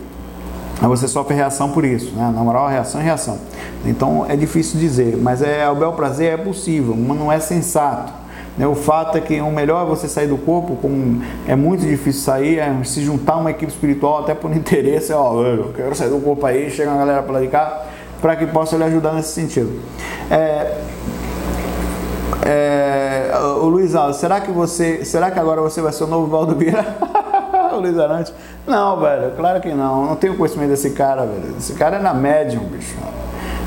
Você 0.81 1.07
sofre 1.07 1.35
reação 1.35 1.69
por 1.69 1.85
isso, 1.85 2.11
né? 2.15 2.31
Na 2.33 2.43
moral, 2.43 2.67
reação 2.67 2.99
é 2.99 3.03
reação. 3.03 3.37
Então 3.85 4.25
é 4.27 4.35
difícil 4.35 4.79
dizer, 4.79 5.15
mas 5.15 5.43
é 5.43 5.69
o 5.69 5.75
bel 5.75 5.93
prazer 5.93 6.33
é 6.33 6.37
possível, 6.37 6.95
mas 6.97 7.19
não 7.19 7.31
é 7.31 7.39
sensato. 7.39 8.20
Né? 8.57 8.67
O 8.67 8.75
fato 8.75 9.17
é 9.17 9.21
que 9.21 9.39
o 9.41 9.51
melhor 9.51 9.85
é 9.85 9.89
você 9.89 10.07
sair 10.07 10.27
do 10.27 10.37
corpo, 10.37 10.75
como 10.75 11.21
é 11.47 11.55
muito 11.55 11.85
difícil 11.85 12.21
sair, 12.21 12.59
é 12.59 12.83
se 12.83 13.01
juntar 13.01 13.37
uma 13.37 13.51
equipe 13.51 13.71
espiritual 13.71 14.19
até 14.19 14.33
por 14.33 14.51
interesse, 14.55 15.13
ó, 15.13 15.41
eu 15.43 15.71
quero 15.75 15.95
sair 15.95 16.09
do 16.09 16.19
corpo 16.19 16.45
aí, 16.45 16.69
chega 16.69 16.91
a 16.91 16.97
galera 16.97 17.23
para 17.23 17.33
lá 17.33 17.41
de 17.41 17.47
cá, 17.47 17.85
para 18.21 18.35
que 18.35 18.45
possa 18.45 18.77
lhe 18.77 18.83
ajudar 18.83 19.13
nesse 19.13 19.33
sentido. 19.33 19.79
É, 20.29 20.77
é, 22.43 23.31
o 23.61 23.67
Luiz 23.67 23.95
Alves, 23.95 24.17
será 24.17 24.41
que 24.41 24.51
você, 24.51 25.05
será 25.05 25.31
que 25.31 25.39
agora 25.39 25.61
você 25.61 25.81
vai 25.81 25.91
ser 25.91 26.03
o 26.03 26.07
novo 26.07 26.27
Valdo 26.27 26.55
Vieira? 26.55 26.85
o 27.73 27.77
Luiz 27.79 27.97
Arante? 27.97 28.33
Não, 28.65 28.99
velho, 28.99 29.31
claro 29.35 29.61
que 29.61 29.73
não. 29.73 30.05
Não 30.05 30.15
tenho 30.15 30.35
conhecimento 30.35 30.69
desse 30.69 30.91
cara, 30.91 31.25
velho. 31.25 31.55
Esse 31.57 31.73
cara 31.73 31.99
na 31.99 32.13
médium, 32.13 32.63
bicho. 32.65 32.95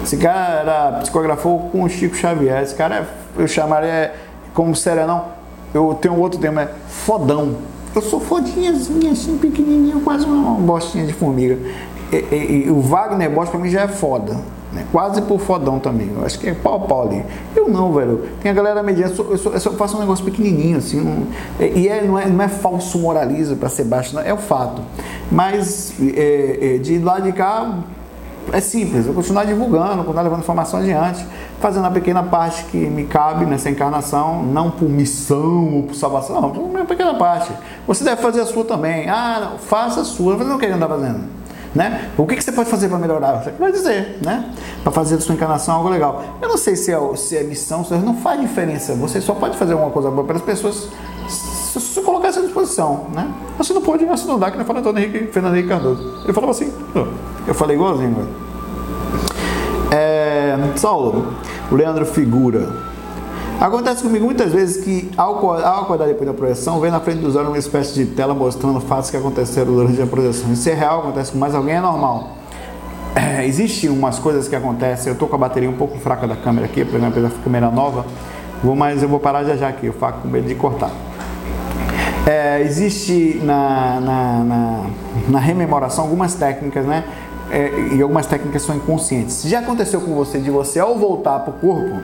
Esse 0.02 0.16
cara 0.16 0.60
era, 0.60 0.98
psicografou 1.00 1.70
com 1.70 1.82
o 1.82 1.88
Chico 1.88 2.14
Xavier. 2.14 2.62
Esse 2.62 2.74
cara 2.74 2.96
é, 2.96 3.06
eu 3.38 3.48
chamaria 3.48 4.12
como 4.54 4.74
serenão. 4.74 5.26
Eu 5.74 5.98
tenho 6.00 6.16
outro 6.18 6.38
termo, 6.38 6.60
é 6.60 6.70
fodão. 6.88 7.56
Eu 7.94 8.00
sou 8.00 8.20
fodinhazinha, 8.20 9.12
assim, 9.12 9.36
pequenininho, 9.36 10.00
quase 10.00 10.24
uma 10.24 10.54
bostinha 10.54 11.04
de 11.04 11.12
formiga. 11.12 11.58
E, 12.12 12.16
e, 12.16 12.64
e 12.66 12.70
o 12.70 12.80
Wagner 12.80 13.30
Bosch 13.30 13.50
pra 13.50 13.58
mim 13.58 13.68
já 13.68 13.82
é 13.82 13.88
foda. 13.88 14.36
Né? 14.74 14.84
Quase 14.90 15.22
por 15.22 15.40
fodão 15.40 15.78
também. 15.78 16.10
Eu 16.14 16.24
acho 16.24 16.38
que 16.38 16.48
é 16.48 16.54
pau 16.54 16.80
pau 16.80 17.08
ali. 17.08 17.24
Eu 17.54 17.68
não, 17.68 17.92
velho. 17.92 18.28
Tem 18.42 18.50
a 18.50 18.54
galera 18.54 18.82
mediana, 18.82 19.12
eu, 19.12 19.16
sou, 19.16 19.30
eu, 19.30 19.38
sou, 19.38 19.52
eu 19.52 19.60
só 19.60 19.70
faço 19.72 19.96
um 19.96 20.00
negócio 20.00 20.24
pequenininho, 20.24 20.78
assim. 20.78 21.00
Um, 21.00 21.26
e 21.60 21.88
é, 21.88 22.02
não, 22.02 22.18
é, 22.18 22.26
não 22.26 22.42
é 22.42 22.48
falso 22.48 22.98
moralismo 22.98 23.56
para 23.56 23.68
ser 23.68 23.84
baixo, 23.84 24.14
não, 24.14 24.22
é 24.22 24.34
o 24.34 24.38
fato. 24.38 24.82
Mas 25.30 25.94
é, 26.00 26.74
é, 26.74 26.78
de 26.78 26.98
lá 26.98 27.20
de 27.20 27.32
cá, 27.32 27.78
é 28.54 28.60
simples, 28.60 29.06
eu 29.06 29.12
continuar 29.12 29.44
divulgando, 29.44 29.96
continuar 30.04 30.22
levando 30.22 30.40
informação 30.40 30.78
adiante, 30.78 31.26
fazendo 31.60 31.86
a 31.86 31.90
pequena 31.90 32.22
parte 32.22 32.64
que 32.66 32.76
me 32.76 33.04
cabe 33.04 33.44
nessa 33.44 33.68
encarnação, 33.68 34.44
não 34.44 34.70
por 34.70 34.88
missão 34.88 35.74
ou 35.74 35.82
por 35.82 35.94
salvação, 35.96 36.40
não, 36.40 36.50
por 36.50 36.60
uma 36.62 36.84
pequena 36.84 37.14
parte. 37.14 37.50
Você 37.84 38.04
deve 38.04 38.22
fazer 38.22 38.42
a 38.42 38.46
sua 38.46 38.64
também. 38.64 39.08
Ah, 39.10 39.40
não, 39.40 39.58
faça 39.58 40.02
a 40.02 40.04
sua, 40.04 40.36
mas 40.36 40.46
não 40.46 40.56
quer 40.56 40.70
andar 40.70 40.86
fazendo. 40.86 41.24
Né? 41.74 42.12
O 42.16 42.24
que, 42.24 42.36
que 42.36 42.44
você 42.44 42.52
pode 42.52 42.70
fazer 42.70 42.88
para 42.88 42.98
melhorar? 42.98 43.42
Você 43.42 43.50
vai 43.50 43.72
dizer, 43.72 44.20
né? 44.24 44.48
Para 44.84 44.92
fazer 44.92 45.16
da 45.16 45.22
sua 45.22 45.34
encarnação 45.34 45.74
algo 45.74 45.88
legal. 45.88 46.22
Eu 46.40 46.48
não 46.48 46.56
sei 46.56 46.76
se 46.76 46.92
é, 46.92 47.16
se 47.16 47.36
é 47.36 47.42
missão, 47.42 47.84
se 47.84 47.92
não 47.94 48.18
faz 48.18 48.40
diferença. 48.40 48.94
Você 48.94 49.20
só 49.20 49.34
pode 49.34 49.56
fazer 49.56 49.72
alguma 49.72 49.90
coisa 49.90 50.08
boa 50.12 50.24
para 50.24 50.36
as 50.36 50.42
pessoas 50.42 50.88
se 51.80 51.80
você 51.80 52.00
colocar 52.02 52.28
essa 52.28 52.40
disposição, 52.40 53.08
né? 53.12 53.28
Você 53.58 53.72
não 53.72 53.82
pode, 53.82 54.04
você 54.04 54.26
não 54.28 54.38
dá, 54.38 54.48
que 54.48 54.56
nem 54.56 54.64
fala 54.64 54.78
Antônio 54.78 55.02
Henrique, 55.02 55.32
Fernando 55.32 55.54
Henrique 55.54 55.70
Cardoso. 55.70 56.20
Ele 56.22 56.32
falava 56.32 56.52
assim, 56.52 56.72
eu 57.46 57.54
falei 57.54 57.74
igualzinho, 57.74 58.14
velho. 58.14 58.43
Saulo, 60.76 61.34
o 61.70 61.74
Leandro 61.74 62.04
Figura. 62.06 62.94
Acontece 63.60 64.02
comigo 64.02 64.24
muitas 64.24 64.52
vezes 64.52 64.84
que, 64.84 65.10
ao, 65.16 65.36
ao 65.48 65.82
acordar 65.82 66.06
depois 66.06 66.26
da 66.26 66.34
projeção, 66.34 66.80
vem 66.80 66.90
na 66.90 67.00
frente 67.00 67.20
dos 67.20 67.36
olhos 67.36 67.48
uma 67.48 67.58
espécie 67.58 67.94
de 67.94 68.06
tela 68.06 68.34
mostrando 68.34 68.80
fatos 68.80 69.10
que 69.10 69.16
aconteceram 69.16 69.72
durante 69.72 70.02
a 70.02 70.06
projeção. 70.06 70.52
Isso 70.52 70.68
é 70.68 70.74
real, 70.74 71.00
acontece 71.00 71.32
com 71.32 71.38
mais 71.38 71.54
alguém, 71.54 71.76
é 71.76 71.80
normal. 71.80 72.30
É, 73.14 73.46
Existem 73.46 73.90
umas 73.90 74.18
coisas 74.18 74.48
que 74.48 74.56
acontecem. 74.56 75.08
Eu 75.08 75.12
estou 75.12 75.28
com 75.28 75.36
a 75.36 75.38
bateria 75.38 75.70
um 75.70 75.76
pouco 75.76 75.98
fraca 75.98 76.26
da 76.26 76.34
câmera 76.34 76.66
aqui, 76.66 76.84
por 76.84 76.96
exemplo, 76.96 77.24
a 77.24 77.30
câmera 77.42 77.70
nova. 77.70 78.04
Vou, 78.62 78.74
mas 78.74 79.02
eu 79.02 79.08
vou 79.08 79.20
parar 79.20 79.44
já 79.44 79.56
já 79.56 79.68
aqui, 79.68 79.86
eu 79.86 79.92
faço 79.92 80.18
com 80.18 80.28
medo 80.28 80.48
de 80.48 80.54
cortar. 80.54 80.90
É, 82.26 82.62
existe 82.62 83.40
na, 83.44 84.00
na, 84.00 84.44
na, 84.44 84.84
na, 85.28 85.38
rememoração 85.38 86.04
algumas 86.04 86.34
técnicas, 86.34 86.86
né? 86.86 87.04
É, 87.50 87.94
e 87.94 88.02
algumas 88.02 88.26
técnicas 88.26 88.62
são 88.62 88.74
inconscientes. 88.74 89.42
Já 89.44 89.60
aconteceu 89.60 90.00
com 90.00 90.14
você 90.14 90.38
de 90.38 90.50
você, 90.50 90.80
ao 90.80 90.98
voltar 90.98 91.40
para 91.40 91.50
o 91.50 91.54
corpo, 91.54 92.00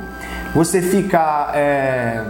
você 0.54 0.82
ficar. 0.82 1.52
É, 1.54 2.24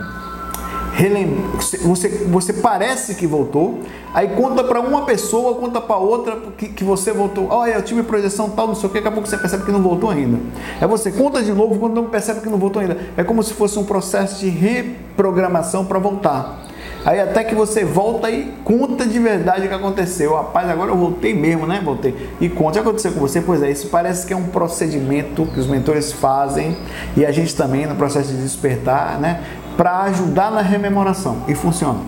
você, 1.82 2.08
você 2.08 2.52
parece 2.52 3.14
que 3.14 3.26
voltou, 3.26 3.80
aí 4.12 4.28
conta 4.28 4.62
para 4.62 4.80
uma 4.80 5.04
pessoa, 5.06 5.54
conta 5.54 5.80
para 5.80 5.96
outra 5.96 6.36
que, 6.58 6.68
que 6.68 6.84
você 6.84 7.12
voltou. 7.12 7.48
Olha, 7.48 7.72
eu 7.72 7.82
tive 7.82 8.02
projeção 8.02 8.50
tal, 8.50 8.68
não 8.68 8.74
sei 8.74 8.88
o 8.88 8.92
que, 8.92 8.98
daqui 8.98 9.08
a 9.08 9.12
pouco 9.12 9.28
você 9.28 9.38
percebe 9.38 9.64
que 9.64 9.72
não 9.72 9.82
voltou 9.82 10.10
ainda. 10.10 10.38
É 10.80 10.86
você 10.86 11.10
conta 11.10 11.42
de 11.42 11.52
novo 11.52 11.78
quando 11.78 11.94
não 11.94 12.06
percebe 12.06 12.40
que 12.40 12.48
não 12.48 12.58
voltou 12.58 12.82
ainda. 12.82 12.98
É 13.16 13.24
como 13.24 13.42
se 13.42 13.54
fosse 13.54 13.78
um 13.78 13.84
processo 13.84 14.40
de 14.40 14.48
reprogramação 14.50 15.84
para 15.84 15.98
voltar. 15.98 16.69
Aí 17.04 17.18
até 17.18 17.42
que 17.42 17.54
você 17.54 17.84
volta 17.84 18.30
e 18.30 18.52
conta 18.62 19.06
de 19.06 19.18
verdade 19.18 19.66
o 19.66 19.68
que 19.68 19.74
aconteceu. 19.74 20.34
Rapaz, 20.36 20.68
agora 20.68 20.90
eu 20.90 20.96
voltei 20.96 21.34
mesmo, 21.34 21.66
né? 21.66 21.80
Voltei. 21.82 22.14
E 22.40 22.48
conta 22.48 22.70
o 22.70 22.72
que 22.82 22.88
aconteceu 22.88 23.12
com 23.12 23.20
você. 23.20 23.40
Pois 23.40 23.62
é, 23.62 23.70
isso 23.70 23.88
parece 23.88 24.26
que 24.26 24.32
é 24.32 24.36
um 24.36 24.44
procedimento 24.44 25.46
que 25.46 25.58
os 25.58 25.66
mentores 25.66 26.12
fazem 26.12 26.76
e 27.16 27.24
a 27.24 27.32
gente 27.32 27.56
também 27.56 27.86
no 27.86 27.94
processo 27.94 28.28
de 28.28 28.42
despertar, 28.42 29.18
né? 29.18 29.40
Para 29.76 30.02
ajudar 30.02 30.50
na 30.50 30.60
rememoração. 30.60 31.38
E 31.48 31.54
funciona. 31.54 32.00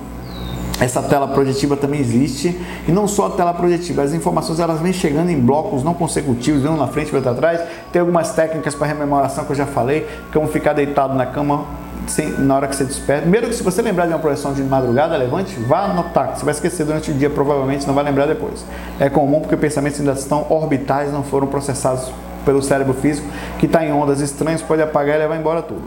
Essa 0.81 1.01
tela 1.01 1.29
projetiva 1.29 1.77
também 1.77 2.01
existe 2.01 2.61
e 2.89 2.91
não 2.91 3.07
só 3.07 3.27
a 3.27 3.31
tela 3.31 3.55
projetiva, 3.55 4.03
as 4.03 4.13
informações 4.13 4.59
elas 4.59 4.81
vêm 4.81 4.93
chegando 4.93 5.31
em 5.31 5.39
blocos 5.39 5.85
não 5.85 5.95
consecutivos, 5.95 6.65
um 6.65 6.77
na 6.77 6.89
frente 6.89 7.13
e 7.13 7.15
outro 7.15 7.31
atrás. 7.31 7.61
Tem 7.93 8.01
algumas 8.01 8.33
técnicas 8.33 8.75
para 8.75 8.89
rememoração 8.89 9.45
que 9.45 9.53
eu 9.53 9.57
já 9.57 9.67
falei, 9.67 10.09
como 10.33 10.49
ficar 10.49 10.73
deitado 10.73 11.15
na 11.15 11.25
cama 11.25 11.67
sem, 12.07 12.31
na 12.33 12.57
hora 12.57 12.69
que 12.69 12.77
você 12.77 12.85
desperta. 12.85 13.23
Primeiro 13.23 13.49
que 13.49 13.55
se 13.55 13.63
você 13.63 13.83
lembrar 13.83 14.07
de 14.07 14.13
uma 14.13 14.19
projeção 14.19 14.53
de 14.53 14.63
madrugada, 14.63 15.17
levante, 15.17 15.55
vá 15.61 15.85
anotar. 15.85 16.37
Você 16.37 16.45
vai 16.45 16.53
esquecer 16.53 16.85
durante 16.85 17.11
o 17.11 17.15
dia, 17.15 17.31
provavelmente 17.31 17.87
não 17.87 17.95
vai 17.95 18.05
lembrar 18.05 18.27
depois. 18.27 18.65
É 18.99 19.09
comum 19.09 19.41
porque 19.41 19.57
pensamentos 19.57 20.01
ainda 20.01 20.13
estão 20.13 20.47
orbitais, 20.49 21.13
não 21.13 21.23
foram 21.23 21.47
processados 21.47 22.11
pelo 22.45 22.61
cérebro 22.63 22.95
físico, 22.95 23.27
que 23.59 23.67
está 23.67 23.85
em 23.85 23.93
ondas 23.93 24.21
estranhas, 24.21 24.61
pode 24.63 24.83
apagar 24.83 25.17
e 25.17 25.19
levar 25.21 25.37
embora 25.37 25.63
tudo. 25.63 25.83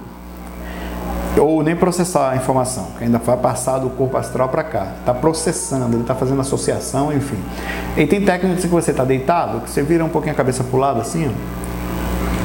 Ou 1.37 1.61
nem 1.61 1.75
processar 1.75 2.31
a 2.31 2.35
informação, 2.37 2.87
que 2.97 3.03
ainda 3.03 3.17
vai 3.17 3.35
passar 3.35 3.79
do 3.79 3.89
corpo 3.89 4.15
astral 4.15 4.47
para 4.47 4.63
cá. 4.63 4.87
Está 4.99 5.13
processando, 5.13 5.93
ele 5.93 6.01
está 6.01 6.15
fazendo 6.15 6.39
associação, 6.39 7.11
enfim. 7.11 7.37
E 7.97 8.07
tem 8.07 8.23
técnicas 8.23 8.63
que 8.63 8.69
você 8.69 8.91
está 8.91 9.03
deitado, 9.03 9.59
que 9.59 9.69
você 9.69 9.83
vira 9.83 10.05
um 10.05 10.09
pouquinho 10.09 10.33
a 10.33 10.37
cabeça 10.37 10.63
para 10.63 10.77
o 10.77 10.79
lado 10.79 11.01
assim, 11.01 11.27
ó 11.27 11.64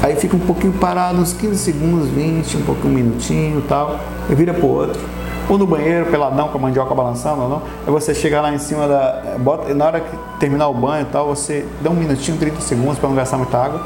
Aí 0.03 0.17
fica 0.17 0.35
um 0.35 0.41
pouquinho 0.41 0.73
parado, 0.73 1.21
uns 1.21 1.33
15 1.35 1.59
segundos, 1.59 2.09
20, 2.09 2.57
um 2.57 2.63
pouquinho, 2.63 2.89
um 2.89 2.97
minutinho 2.97 3.59
e 3.59 3.63
tal, 3.63 3.99
e 4.31 4.35
vira 4.35 4.55
pro 4.55 4.67
outro. 4.67 5.01
Ou 5.49 5.59
no 5.59 5.67
banheiro, 5.67 6.07
peladão, 6.07 6.49
com 6.49 6.59
a 6.59 6.61
mandioca 6.61 6.95
balançando 6.95 7.43
ou 7.43 7.49
não. 7.49 7.63
Aí 7.87 7.93
você 7.93 8.15
chega 8.15 8.41
lá 8.41 8.55
em 8.55 8.59
cima 8.59 8.87
da. 8.87 9.37
Bota, 9.39 9.75
na 9.75 9.85
hora 9.85 10.01
que 10.01 10.17
terminar 10.39 10.69
o 10.69 10.75
banho 10.75 11.03
e 11.03 11.07
tal, 11.07 11.27
você 11.27 11.67
dá 11.83 11.91
um 11.91 11.95
minutinho, 11.95 12.39
30 12.39 12.61
segundos 12.61 12.99
para 12.99 13.09
não 13.09 13.17
gastar 13.17 13.37
muita 13.37 13.59
água. 13.59 13.81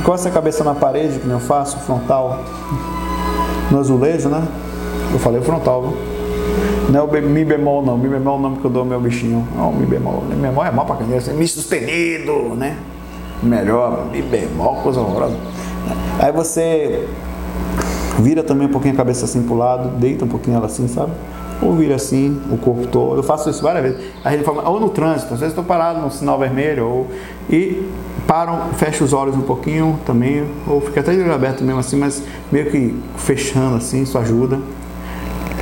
Encosta 0.00 0.28
a 0.28 0.32
cabeça 0.32 0.64
na 0.64 0.74
parede, 0.74 1.18
que 1.18 1.28
eu 1.28 1.40
faço, 1.40 1.78
frontal, 1.80 2.42
no 3.70 3.78
azulejo, 3.78 4.28
né? 4.28 4.46
Eu 5.12 5.18
falei 5.18 5.40
frontal, 5.42 5.82
viu? 5.82 6.12
Não 6.88 7.00
é 7.00 7.02
o 7.02 7.22
Mi 7.28 7.44
bemol, 7.44 7.82
não. 7.84 7.98
Mi 7.98 8.08
bemol 8.08 8.36
é 8.36 8.38
o 8.38 8.40
nome 8.40 8.56
que 8.58 8.64
eu 8.64 8.70
dou 8.70 8.82
ao 8.82 8.88
meu 8.88 9.00
bichinho. 9.00 9.46
Não, 9.56 9.72
Mi 9.72 9.84
bemol. 9.84 10.22
Mi 10.28 10.36
bemol 10.36 10.64
é 10.64 10.70
mal 10.70 10.86
pra 10.86 10.96
caneta. 10.96 11.32
Mi 11.32 11.46
sustenido, 11.46 12.54
né? 12.54 12.76
Melhor, 13.42 14.06
mi 14.10 14.22
bemol, 14.22 14.76
coisa 14.76 15.00
horrorosa. 15.00 15.36
Aí 16.18 16.32
você 16.32 17.06
vira 18.18 18.42
também 18.42 18.66
um 18.66 18.70
pouquinho 18.70 18.94
a 18.94 18.96
cabeça 18.96 19.24
assim 19.24 19.42
pro 19.42 19.56
lado, 19.56 19.88
deita 19.98 20.24
um 20.24 20.28
pouquinho 20.28 20.56
ela 20.56 20.66
assim, 20.66 20.86
sabe? 20.88 21.12
Ou 21.60 21.74
vira 21.74 21.94
assim, 21.94 22.40
o 22.50 22.56
corpo 22.56 22.86
todo. 22.88 23.16
Eu 23.16 23.22
faço 23.22 23.48
isso 23.48 23.62
várias 23.62 23.84
vezes. 23.84 24.00
Aí 24.24 24.34
ele 24.34 24.44
fala, 24.44 24.68
ou 24.68 24.80
no 24.80 24.88
trânsito, 24.88 25.32
às 25.32 25.40
vezes 25.40 25.52
estou 25.52 25.64
parado 25.64 26.00
no 26.00 26.10
sinal 26.10 26.38
vermelho, 26.38 26.86
ou 26.86 27.06
e 27.48 27.88
param, 28.26 28.72
fecha 28.74 29.04
os 29.04 29.12
olhos 29.12 29.36
um 29.36 29.42
pouquinho 29.42 29.98
também, 30.04 30.44
ou 30.66 30.80
fica 30.80 31.00
até 31.00 31.12
de 31.12 31.20
olho 31.20 31.32
aberto 31.32 31.62
mesmo 31.62 31.80
assim, 31.80 31.96
mas 31.96 32.22
meio 32.50 32.70
que 32.70 32.96
fechando 33.16 33.76
assim, 33.76 34.02
isso 34.02 34.18
ajuda. 34.18 34.58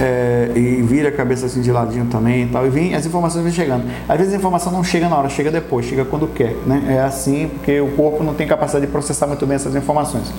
É, 0.01 0.51
e 0.57 0.81
vira 0.83 1.11
a 1.11 1.13
cabeça 1.13 1.45
assim 1.45 1.61
de 1.61 1.71
ladinho 1.71 2.07
também 2.07 2.45
e 2.45 2.47
tal. 2.47 2.67
E 2.67 2.71
vem, 2.71 2.95
as 2.95 3.05
informações 3.05 3.45
vêm 3.45 3.53
chegando. 3.53 3.85
Às 4.09 4.17
vezes 4.19 4.33
a 4.33 4.37
informação 4.37 4.73
não 4.73 4.83
chega 4.83 5.09
na 5.09 5.17
hora, 5.17 5.29
chega 5.29 5.51
depois, 5.51 5.85
chega 5.85 6.05
quando 6.07 6.27
quer. 6.27 6.57
Né? 6.67 6.97
É 6.97 7.01
assim 7.01 7.49
porque 7.49 7.81
o 7.81 7.89
corpo 7.89 8.25
não 8.25 8.33
tem 8.33 8.47
capacidade 8.47 8.87
de 8.87 8.93
processar 8.93 9.27
muito 9.27 9.47
bem 9.47 9.57
essas 9.57 9.77
informações. 9.77 10.33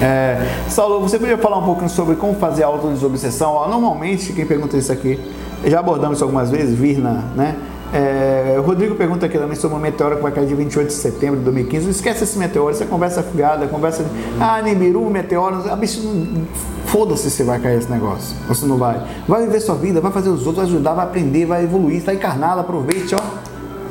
É, 0.00 0.38
Saulo, 0.68 1.00
você 1.00 1.18
podia 1.18 1.38
falar 1.38 1.58
um 1.58 1.64
pouquinho 1.64 1.88
sobre 1.88 2.16
como 2.16 2.34
fazer 2.34 2.64
a 2.64 2.66
autodesobsessão? 2.66 3.68
Normalmente, 3.68 4.32
quem 4.32 4.46
pergunta 4.46 4.76
isso 4.76 4.92
aqui, 4.92 5.18
já 5.64 5.80
abordamos 5.80 6.18
isso 6.18 6.24
algumas 6.24 6.50
vezes, 6.50 6.76
Virna, 6.76 7.24
né? 7.34 7.56
É, 7.92 8.56
o 8.58 8.62
Rodrigo 8.62 8.94
pergunta 8.94 9.26
aqui 9.26 9.38
também 9.38 9.56
sobre 9.56 9.76
o 9.76 9.80
meteoro 9.80 10.16
que 10.16 10.22
vai 10.22 10.32
cair 10.32 10.46
de 10.46 10.54
28 10.54 10.88
de 10.88 10.94
setembro 10.94 11.38
de 11.38 11.44
2015. 11.44 11.84
Não 11.84 11.90
esquece 11.90 12.24
esse 12.24 12.38
meteoro, 12.38 12.74
você 12.74 12.84
conversa 12.84 13.22
fiada, 13.22 13.66
conversa. 13.66 14.04
Ah, 14.40 14.60
Nibiru, 14.60 15.08
meteoro. 15.10 15.62
Bicho, 15.76 16.00
foda-se 16.86 17.30
se 17.30 17.42
vai 17.42 17.58
cair 17.58 17.78
esse 17.78 17.90
negócio. 17.90 18.36
Ou 18.48 18.54
se 18.54 18.66
não 18.66 18.76
vai. 18.76 19.02
Vai 19.26 19.44
viver 19.46 19.60
sua 19.60 19.74
vida, 19.74 20.00
vai 20.00 20.12
fazer 20.12 20.28
os 20.28 20.46
outros, 20.46 20.56
vai 20.56 20.66
ajudar, 20.66 20.94
vai 20.94 21.06
aprender, 21.06 21.46
vai 21.46 21.64
evoluir, 21.64 21.98
está 21.98 22.12
encarnado, 22.12 22.60
aproveite, 22.60 23.14
ó 23.14 23.47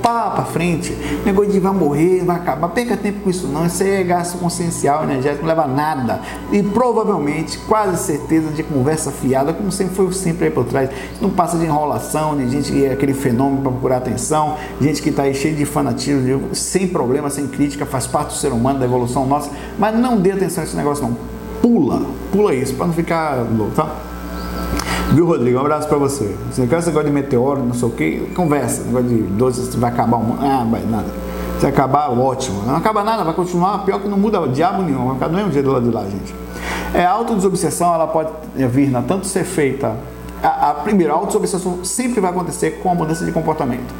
pá 0.07 0.31
pra 0.31 0.45
frente. 0.45 0.95
Negócio 1.25 1.51
de 1.51 1.59
vai 1.59 1.73
morrer, 1.73 2.23
vai 2.23 2.37
acabar. 2.37 2.69
Perca 2.69 2.95
tempo 2.95 3.19
com 3.19 3.29
isso 3.29 3.45
não. 3.47 3.65
Isso 3.65 3.83
aí 3.83 3.91
é 3.91 4.03
gasto 4.03 4.37
consciencial, 4.37 5.03
energético, 5.03 5.41
não 5.41 5.49
leva 5.49 5.63
a 5.63 5.67
nada. 5.67 6.21
E 6.49 6.63
provavelmente, 6.63 7.57
quase 7.67 8.01
certeza 8.01 8.49
de 8.51 8.63
conversa 8.63 9.11
fiada, 9.11 9.53
como 9.53 9.69
sempre 9.69 9.95
foi 9.95 10.13
sempre 10.13 10.45
aí 10.45 10.51
por 10.51 10.63
trás. 10.63 10.89
Não 11.19 11.29
passa 11.29 11.57
de 11.57 11.65
enrolação, 11.65 12.37
de 12.37 12.49
gente 12.49 12.71
que 12.71 12.85
é 12.85 12.93
aquele 12.93 13.13
fenômeno 13.13 13.61
para 13.61 13.71
procurar 13.71 13.97
atenção, 13.97 14.55
gente 14.79 15.01
que 15.01 15.09
está 15.09 15.23
aí 15.23 15.33
cheio 15.33 15.55
de 15.55 15.65
fanatismo, 15.65 16.55
sem 16.55 16.87
problema, 16.87 17.29
sem 17.29 17.45
crítica, 17.45 17.85
faz 17.85 18.07
parte 18.07 18.29
do 18.29 18.35
ser 18.35 18.53
humano, 18.53 18.79
da 18.79 18.85
evolução 18.85 19.25
nossa. 19.25 19.51
Mas 19.77 19.93
não 19.99 20.17
dê 20.17 20.31
atenção 20.31 20.63
a 20.63 20.67
esse 20.67 20.75
negócio 20.77 21.03
não. 21.03 21.17
Pula, 21.61 22.03
pula 22.31 22.55
isso, 22.55 22.75
para 22.75 22.87
não 22.87 22.93
ficar 22.93 23.45
louco, 23.51 23.73
tá? 23.75 24.06
Viu, 25.11 25.25
Rodrigo? 25.25 25.57
Um 25.57 25.61
abraço 25.61 25.87
pra 25.87 25.97
você. 25.97 26.35
Você 26.51 26.67
quer 26.67 26.79
esse 26.79 26.87
negócio 26.87 27.07
de 27.07 27.13
meteoro, 27.13 27.63
não 27.63 27.73
sei 27.73 27.87
o 27.87 27.91
que, 27.91 28.19
conversa. 28.35 28.83
Negócio 28.83 29.07
de 29.07 29.15
12, 29.21 29.77
vai 29.77 29.89
acabar 29.89 30.17
o 30.17 30.23
mundo. 30.23 30.39
Ah, 30.41 30.65
vai 30.69 30.81
nada. 30.85 31.07
Se 31.59 31.65
acabar, 31.65 32.09
ótimo. 32.09 32.63
Não 32.63 32.75
acaba 32.75 33.03
nada, 33.03 33.23
vai 33.23 33.33
continuar. 33.33 33.79
Pior 33.79 33.99
que 33.99 34.07
não 34.07 34.17
muda 34.17 34.45
diabo 34.47 34.83
nenhum. 34.83 35.05
Vai 35.05 35.13
ficar 35.13 35.27
do 35.29 35.35
mesmo 35.35 35.51
jeito 35.51 35.69
lado 35.69 35.89
de 35.89 35.95
lá, 35.95 36.03
gente. 36.03 36.35
É, 36.93 37.05
a 37.05 37.11
autodesobsessão, 37.11 37.93
ela 37.93 38.07
pode 38.07 38.29
vir, 38.55 38.91
na 38.91 39.01
tanto 39.01 39.27
ser 39.27 39.43
feita. 39.43 39.95
A, 40.43 40.71
a 40.71 40.73
primeira, 40.73 41.13
a 41.13 41.15
autodesobsessão 41.15 41.83
sempre 41.83 42.19
vai 42.19 42.29
acontecer 42.29 42.79
com 42.83 42.91
a 42.91 42.95
mudança 42.95 43.25
de 43.25 43.31
comportamento. 43.31 43.93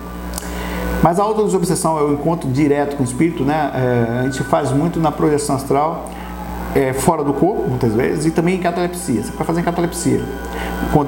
Mas 1.01 1.19
a 1.19 1.23
autodesobsessão 1.23 1.97
é 1.97 2.03
o 2.03 2.13
encontro 2.13 2.49
direto 2.49 2.97
com 2.97 3.03
o 3.03 3.05
espírito, 3.05 3.43
né? 3.43 3.71
É, 3.73 4.19
a 4.19 4.23
gente 4.23 4.43
faz 4.43 4.71
muito 4.71 4.99
na 4.99 5.11
projeção 5.11 5.55
astral 5.55 6.09
é, 6.75 6.93
fora 6.93 7.23
do 7.23 7.33
corpo, 7.33 7.67
muitas 7.67 7.93
vezes, 7.93 8.25
e 8.25 8.31
também 8.31 8.55
em 8.55 8.59
catalepsia. 8.59 9.23
Você 9.23 9.31
pode 9.31 9.45
fazer 9.45 9.61
em 9.61 9.63
catalepsia. 9.63 10.21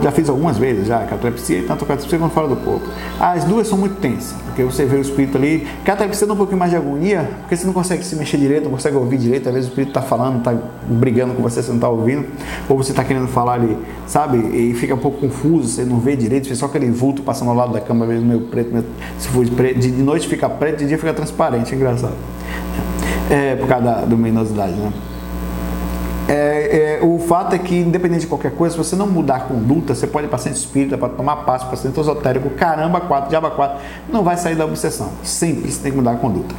Já 0.01 0.11
fiz 0.11 0.29
algumas 0.29 0.57
vezes 0.57 0.87
já, 0.87 0.99
catalepsia, 1.05 1.63
tanto 1.67 1.85
catalepsia 1.85 2.19
quanto 2.19 2.33
fora 2.33 2.47
do 2.47 2.55
corpo. 2.55 2.87
As 3.19 3.43
duas 3.43 3.67
são 3.67 3.77
muito 3.77 3.95
tensas, 3.99 4.35
porque 4.45 4.63
você 4.63 4.85
vê 4.85 4.97
o 4.97 5.01
espírito 5.01 5.37
ali. 5.37 5.67
Catalepsia 5.85 6.27
dá 6.27 6.33
um 6.33 6.37
pouquinho 6.37 6.57
mais 6.57 6.71
de 6.71 6.77
agonia, 6.77 7.29
porque 7.41 7.55
você 7.55 7.65
não 7.65 7.73
consegue 7.73 8.03
se 8.03 8.15
mexer 8.15 8.37
direito, 8.37 8.63
não 8.63 8.71
consegue 8.71 8.95
ouvir 8.95 9.17
direito. 9.17 9.47
Às 9.47 9.53
vezes 9.53 9.69
o 9.69 9.71
espírito 9.71 9.89
está 9.89 10.01
falando, 10.01 10.39
está 10.39 10.55
brigando 10.87 11.33
com 11.33 11.41
você, 11.41 11.61
você 11.61 11.69
não 11.69 11.75
está 11.75 11.89
ouvindo, 11.89 12.25
ou 12.67 12.77
você 12.77 12.91
está 12.91 13.03
querendo 13.03 13.27
falar 13.27 13.53
ali, 13.53 13.77
sabe? 14.07 14.37
E 14.37 14.73
fica 14.73 14.95
um 14.95 14.99
pouco 14.99 15.19
confuso, 15.19 15.67
você 15.67 15.83
não 15.83 15.99
vê 15.99 16.15
direito, 16.15 16.47
você 16.47 16.55
só 16.55 16.65
aquele 16.65 16.89
vulto 16.89 17.21
passando 17.21 17.49
ao 17.49 17.55
lado 17.55 17.73
da 17.73 17.79
cama, 17.79 18.05
vezes 18.05 18.23
meio 18.23 18.41
preto, 18.41 18.71
meio, 18.71 18.85
se 19.17 19.27
for 19.29 19.45
de 19.45 19.91
noite 19.91 20.27
fica 20.27 20.49
preto, 20.49 20.79
de 20.79 20.87
dia 20.87 20.97
fica 20.97 21.13
transparente, 21.13 21.73
é 21.73 21.75
engraçado. 21.75 22.15
É, 23.29 23.55
por 23.55 23.67
causa 23.67 23.85
da 23.85 24.01
luminosidade, 24.01 24.73
né? 24.73 24.91
É, 26.29 26.99
é, 27.01 27.03
o 27.03 27.17
fato 27.17 27.55
é 27.55 27.57
que, 27.57 27.75
independente 27.75 28.21
de 28.21 28.27
qualquer 28.27 28.51
coisa, 28.51 28.73
se 28.73 28.77
você 28.77 28.95
não 28.95 29.07
mudar 29.07 29.35
a 29.37 29.39
conduta, 29.39 29.95
você 29.95 30.05
pode 30.05 30.27
ir 30.27 30.29
para 30.29 30.37
centro 30.37 30.59
espírita, 30.59 30.95
para 30.95 31.09
tomar 31.09 31.37
passo, 31.37 31.65
para 31.65 31.75
centro 31.75 31.99
esotérico, 32.01 32.51
caramba, 32.51 33.01
quatro, 33.01 33.31
diaba 33.31 33.49
quatro, 33.49 33.79
não 34.07 34.23
vai 34.23 34.37
sair 34.37 34.55
da 34.55 34.63
obsessão. 34.63 35.09
Sempre 35.23 35.71
tem 35.71 35.91
que 35.91 35.97
mudar 35.97 36.11
a 36.11 36.17
conduta. 36.17 36.53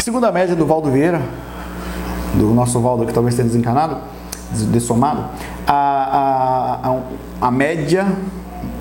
Segundo 0.00 0.24
a 0.24 0.32
média 0.32 0.56
do 0.56 0.66
Valdo 0.66 0.90
Vieira, 0.90 1.22
do 2.34 2.52
nosso 2.52 2.80
Valdo 2.80 3.06
que 3.06 3.12
talvez 3.12 3.36
tenha 3.36 3.46
desencanado, 3.46 3.96
dessomado, 4.72 5.24
a, 5.64 5.72
a, 5.72 6.90
a, 6.90 7.46
a 7.46 7.50
média 7.52 8.06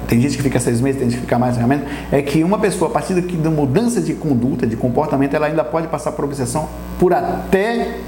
tem 0.08 0.20
gente 0.20 0.38
que 0.38 0.42
fica 0.42 0.60
seis 0.60 0.82
meses, 0.82 1.00
tem 1.00 1.08
gente 1.08 1.20
que 1.20 1.26
fica 1.26 1.38
mais 1.38 1.56
realmente, 1.56 1.84
é 2.12 2.20
que 2.20 2.44
uma 2.44 2.58
pessoa, 2.58 2.90
a 2.90 2.94
partir 2.94 3.14
da 3.14 3.52
mudança 3.52 4.02
de 4.02 4.16
conduta, 4.16 4.66
de 4.66 4.76
comportamento, 4.76 5.36
ela 5.36 5.46
ainda 5.46 5.64
pode 5.64 5.88
passar 5.88 6.14
por 6.14 6.26
obsessão 6.26 6.68
por 6.98 7.14
até 7.14 8.00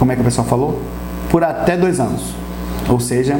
como 0.00 0.12
é 0.12 0.14
que 0.14 0.22
o 0.22 0.24
pessoal 0.24 0.46
falou? 0.46 0.80
Por 1.28 1.44
até 1.44 1.76
dois 1.76 2.00
anos. 2.00 2.34
Ou 2.88 2.98
seja, 2.98 3.38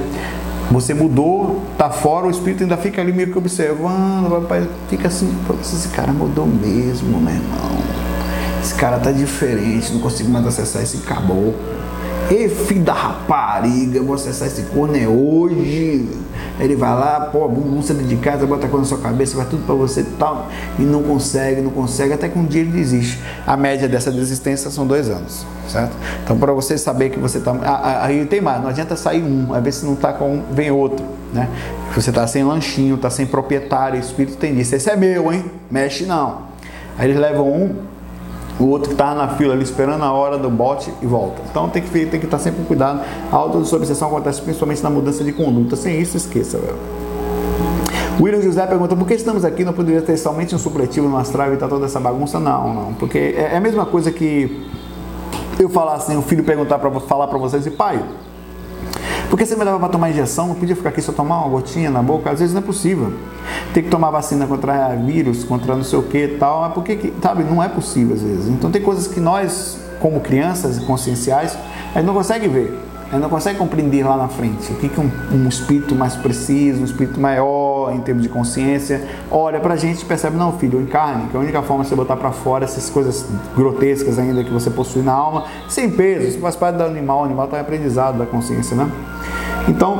você 0.71 0.93
mudou, 0.93 1.63
tá 1.79 1.89
fora, 1.89 2.27
o 2.27 2.31
espírito 2.31 2.65
ainda 2.65 2.77
fica 2.77 3.01
ali 3.01 3.15
meio 3.15 3.33
que 3.33 3.39
observando, 3.39 4.31
papai 4.31 4.69
fica 4.91 5.09
assim, 5.09 5.35
esse 5.59 5.89
cara 5.89 6.13
mudou 6.13 6.47
mesmo, 6.47 7.19
meu 7.19 7.33
irmão. 7.35 7.79
Esse 8.63 8.75
cara 8.75 8.99
tá 8.99 9.11
diferente, 9.11 9.91
não 9.91 10.01
consigo 10.01 10.29
mais 10.29 10.47
acessar 10.47 10.83
esse 10.83 10.99
caboclo. 10.99 11.55
Ei, 12.31 12.47
filho 12.51 12.85
da 12.85 12.93
rapariga, 12.93 14.03
vou 14.03 14.15
acessar 14.15 14.47
esse 14.47 14.63
corno 14.65 14.95
é 14.95 15.09
hoje. 15.09 16.07
Ele 16.61 16.77
vai 16.77 16.91
lá, 16.91 17.29
pô, 17.33 17.49
bagunça 17.49 17.95
de 17.95 18.17
casa, 18.17 18.47
bota 18.47 18.67
a 18.67 18.69
coisa 18.69 18.85
na 18.85 18.89
sua 18.89 18.99
cabeça, 18.99 19.37
vai 19.37 19.47
tudo 19.47 19.65
para 19.65 19.75
você 19.75 20.05
tal. 20.19 20.49
E 20.79 20.83
não 20.83 21.03
consegue, 21.03 21.61
não 21.61 21.71
consegue, 21.71 22.13
até 22.13 22.29
que 22.29 22.39
um 22.39 22.45
dia 22.45 22.61
ele 22.61 22.71
desiste. 22.71 23.19
A 23.47 23.57
média 23.57 23.89
dessa 23.89 24.13
desistência 24.13 24.71
são 24.71 24.87
dois 24.87 25.09
anos, 25.09 25.47
certo? 25.69 25.97
Então, 26.23 26.39
para 26.39 26.53
você 26.53 26.77
saber 26.77 27.11
que 27.11 27.19
você 27.19 27.39
está. 27.39 27.53
Aí 28.03 28.25
tem 28.27 28.41
mais, 28.41 28.61
não 28.63 28.69
adianta 28.69 28.95
sair 28.97 29.23
um, 29.23 29.55
às 29.55 29.63
vezes 29.63 29.81
se 29.81 29.87
não 29.87 29.95
está 29.95 30.13
com 30.13 30.35
um, 30.35 30.43
vem 30.53 30.71
outro, 30.71 31.05
né? 31.33 31.49
Você 31.95 32.11
está 32.11 32.27
sem 32.27 32.45
lanchinho, 32.45 32.97
está 32.97 33.11
sem 33.11 33.27
proprietário, 33.27 33.99
espírito 33.99 34.37
tem 34.37 34.55
disso. 34.55 34.75
Esse 34.75 34.91
é 34.91 34.97
meu, 34.97 35.33
hein? 35.33 35.45
Mexe 35.71 36.05
não. 36.05 36.51
Aí 36.99 37.09
eles 37.09 37.21
levam 37.21 37.51
um, 37.51 37.75
o 38.61 38.69
outro 38.69 38.93
está 38.93 39.15
na 39.15 39.27
fila 39.29 39.55
ali 39.55 39.63
esperando 39.63 40.05
a 40.05 40.13
hora 40.13 40.37
do 40.37 40.51
bote 40.51 40.93
e 41.01 41.07
volta. 41.07 41.41
Então 41.51 41.69
tem 41.71 41.83
que, 41.83 41.89
tem 42.07 42.21
que 42.21 42.27
estar 42.27 42.39
sempre 42.39 42.61
com 42.61 42.67
cuidado. 42.67 43.01
A 43.33 43.37
autodesobsessão 43.37 44.09
acontece 44.09 44.43
principalmente 44.43 44.83
na 44.83 44.91
mudança 44.91 45.25
de 45.25 45.33
conduta. 45.33 45.77
Sem 45.77 45.99
isso, 45.99 46.17
esqueça, 46.17 46.59
velho. 46.59 46.77
William 48.21 48.43
José 48.43 48.67
pergunta 48.67 48.95
por 48.95 49.09
que 49.09 49.15
estamos 49.15 49.47
aqui, 49.47 49.65
não 49.65 49.73
poderia 49.73 50.03
ter 50.03 50.15
somente 50.19 50.55
um 50.55 50.59
supletivo 50.59 51.09
no 51.09 51.17
astral 51.17 51.55
e 51.55 51.57
tá 51.57 51.67
toda 51.67 51.87
essa 51.87 51.99
bagunça? 51.99 52.39
Não, 52.39 52.75
não, 52.75 52.95
porque 52.95 53.17
é, 53.19 53.51
é 53.55 53.57
a 53.57 53.61
mesma 53.61 53.87
coisa 53.87 54.13
que 54.13 54.69
eu 55.59 55.71
falar 55.71 55.95
assim, 55.95 56.19
o 56.19 56.23
filho 56.23 56.45
perguntar 56.45 56.79
para 56.79 56.91
falar 57.01 57.29
para 57.29 57.39
vocês, 57.39 57.65
e 57.65 57.71
pai, 57.71 58.03
por 59.31 59.39
que 59.39 59.47
você 59.47 59.55
me 59.55 59.63
leva 59.65 59.79
para 59.79 59.89
tomar 59.89 60.11
injeção? 60.11 60.49
Não 60.49 60.57
podia 60.57 60.75
ficar 60.75 60.89
aqui 60.89 61.01
só 61.01 61.13
tomar 61.13 61.39
uma 61.39 61.49
gotinha 61.49 61.89
na 61.89 62.03
boca? 62.03 62.29
Às 62.29 62.41
vezes 62.41 62.53
não 62.53 62.61
é 62.61 62.65
possível. 62.65 63.13
Tem 63.73 63.81
que 63.81 63.89
tomar 63.89 64.11
vacina 64.11 64.45
contra 64.45 64.97
vírus, 64.97 65.45
contra 65.45 65.77
não 65.77 65.85
sei 65.85 66.01
o 66.01 66.03
que 66.03 66.19
e 66.19 66.29
tal. 66.37 66.63
Mas 66.63 66.73
por 66.73 66.83
que, 66.83 67.13
sabe, 67.23 67.45
não 67.45 67.63
é 67.63 67.69
possível 67.69 68.17
às 68.17 68.23
vezes. 68.23 68.49
Então 68.49 68.73
tem 68.73 68.83
coisas 68.83 69.07
que 69.07 69.21
nós, 69.21 69.79
como 70.01 70.19
crianças 70.19 70.81
conscienciais, 70.81 71.57
a 71.95 71.99
gente 71.99 72.07
não 72.07 72.15
consegue 72.15 72.49
ver. 72.49 72.77
A 73.09 73.13
gente 73.13 73.23
não 73.23 73.31
consegue 73.31 73.57
compreender 73.57 74.05
lá 74.05 74.17
na 74.17 74.27
frente 74.27 74.73
o 74.73 74.75
que, 74.75 74.89
que 74.89 75.01
um, 75.01 75.09
um 75.33 75.49
espírito 75.49 75.95
mais 75.95 76.17
preciso, 76.17 76.81
um 76.81 76.85
espírito 76.85 77.21
maior 77.21 77.70
em 77.95 78.01
termos 78.01 78.23
de 78.23 78.29
consciência 78.29 79.07
olha 79.31 79.61
pra 79.61 79.77
gente 79.77 80.03
e 80.03 80.05
percebe, 80.05 80.37
não, 80.37 80.53
filho, 80.59 80.81
encarne, 80.81 81.29
que 81.29 81.37
a 81.37 81.41
única 81.41 81.63
forma 81.63 81.83
de 81.83 81.89
você 81.89 81.97
botar 81.97 82.17
para 82.17 82.33
fora 82.33 82.65
essas 82.65 82.91
coisas 82.91 83.27
grotescas 83.55 84.19
ainda 84.19 84.43
que 84.43 84.51
você 84.51 84.71
possui 84.71 85.03
na 85.03 85.13
alma, 85.13 85.45
sem 85.69 85.91
peso, 85.91 86.27
isso 86.27 86.39
faz 86.39 86.57
parte 86.57 86.77
do 86.77 86.85
animal, 86.85 87.23
o 87.23 87.25
animal 87.25 87.47
está 87.47 87.61
aprendizado 87.61 88.19
da 88.19 88.27
consciência, 88.27 88.77
né? 88.77 88.91
Então, 89.69 89.99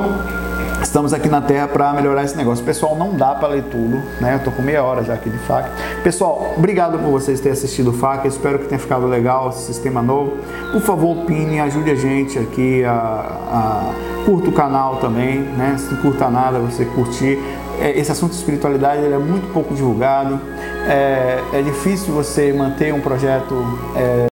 Estamos 0.81 1.13
aqui 1.13 1.29
na 1.29 1.39
Terra 1.39 1.67
para 1.67 1.93
melhorar 1.93 2.23
esse 2.23 2.35
negócio. 2.35 2.65
Pessoal, 2.65 2.95
não 2.95 3.15
dá 3.15 3.35
para 3.35 3.49
ler 3.49 3.63
tudo, 3.63 4.01
né? 4.19 4.33
Eu 4.33 4.39
tô 4.43 4.51
com 4.51 4.63
meia 4.63 4.83
hora 4.83 5.03
já 5.03 5.13
aqui 5.13 5.29
de 5.29 5.37
FAC. 5.37 5.69
Pessoal, 6.03 6.53
obrigado 6.57 6.97
por 6.97 7.11
vocês 7.11 7.39
terem 7.39 7.53
assistido 7.53 7.91
o 7.91 7.93
FAC. 7.93 8.27
Espero 8.27 8.57
que 8.59 8.65
tenha 8.65 8.79
ficado 8.79 9.05
legal 9.05 9.49
esse 9.49 9.61
sistema 9.67 10.01
novo. 10.01 10.37
Por 10.71 10.81
favor, 10.81 11.19
opine, 11.19 11.59
ajude 11.61 11.91
a 11.91 11.95
gente 11.95 12.37
aqui 12.39 12.83
a, 12.83 12.91
a 12.91 13.93
curta 14.25 14.49
o 14.49 14.51
canal 14.51 14.97
também, 14.97 15.39
né? 15.39 15.75
Se 15.77 15.93
não 15.93 16.01
curta 16.01 16.29
nada, 16.29 16.59
você 16.59 16.83
curtir. 16.83 17.39
É, 17.81 17.97
esse 17.99 18.11
assunto 18.11 18.31
de 18.31 18.37
espiritualidade 18.37 19.01
ele 19.01 19.15
é 19.15 19.17
muito 19.17 19.51
pouco 19.51 19.73
divulgado. 19.73 20.39
É, 20.87 21.41
é 21.53 21.61
difícil 21.61 22.13
você 22.13 22.53
manter 22.53 22.93
um 22.93 23.01
projeto 23.01 23.55
é, 23.95 24.27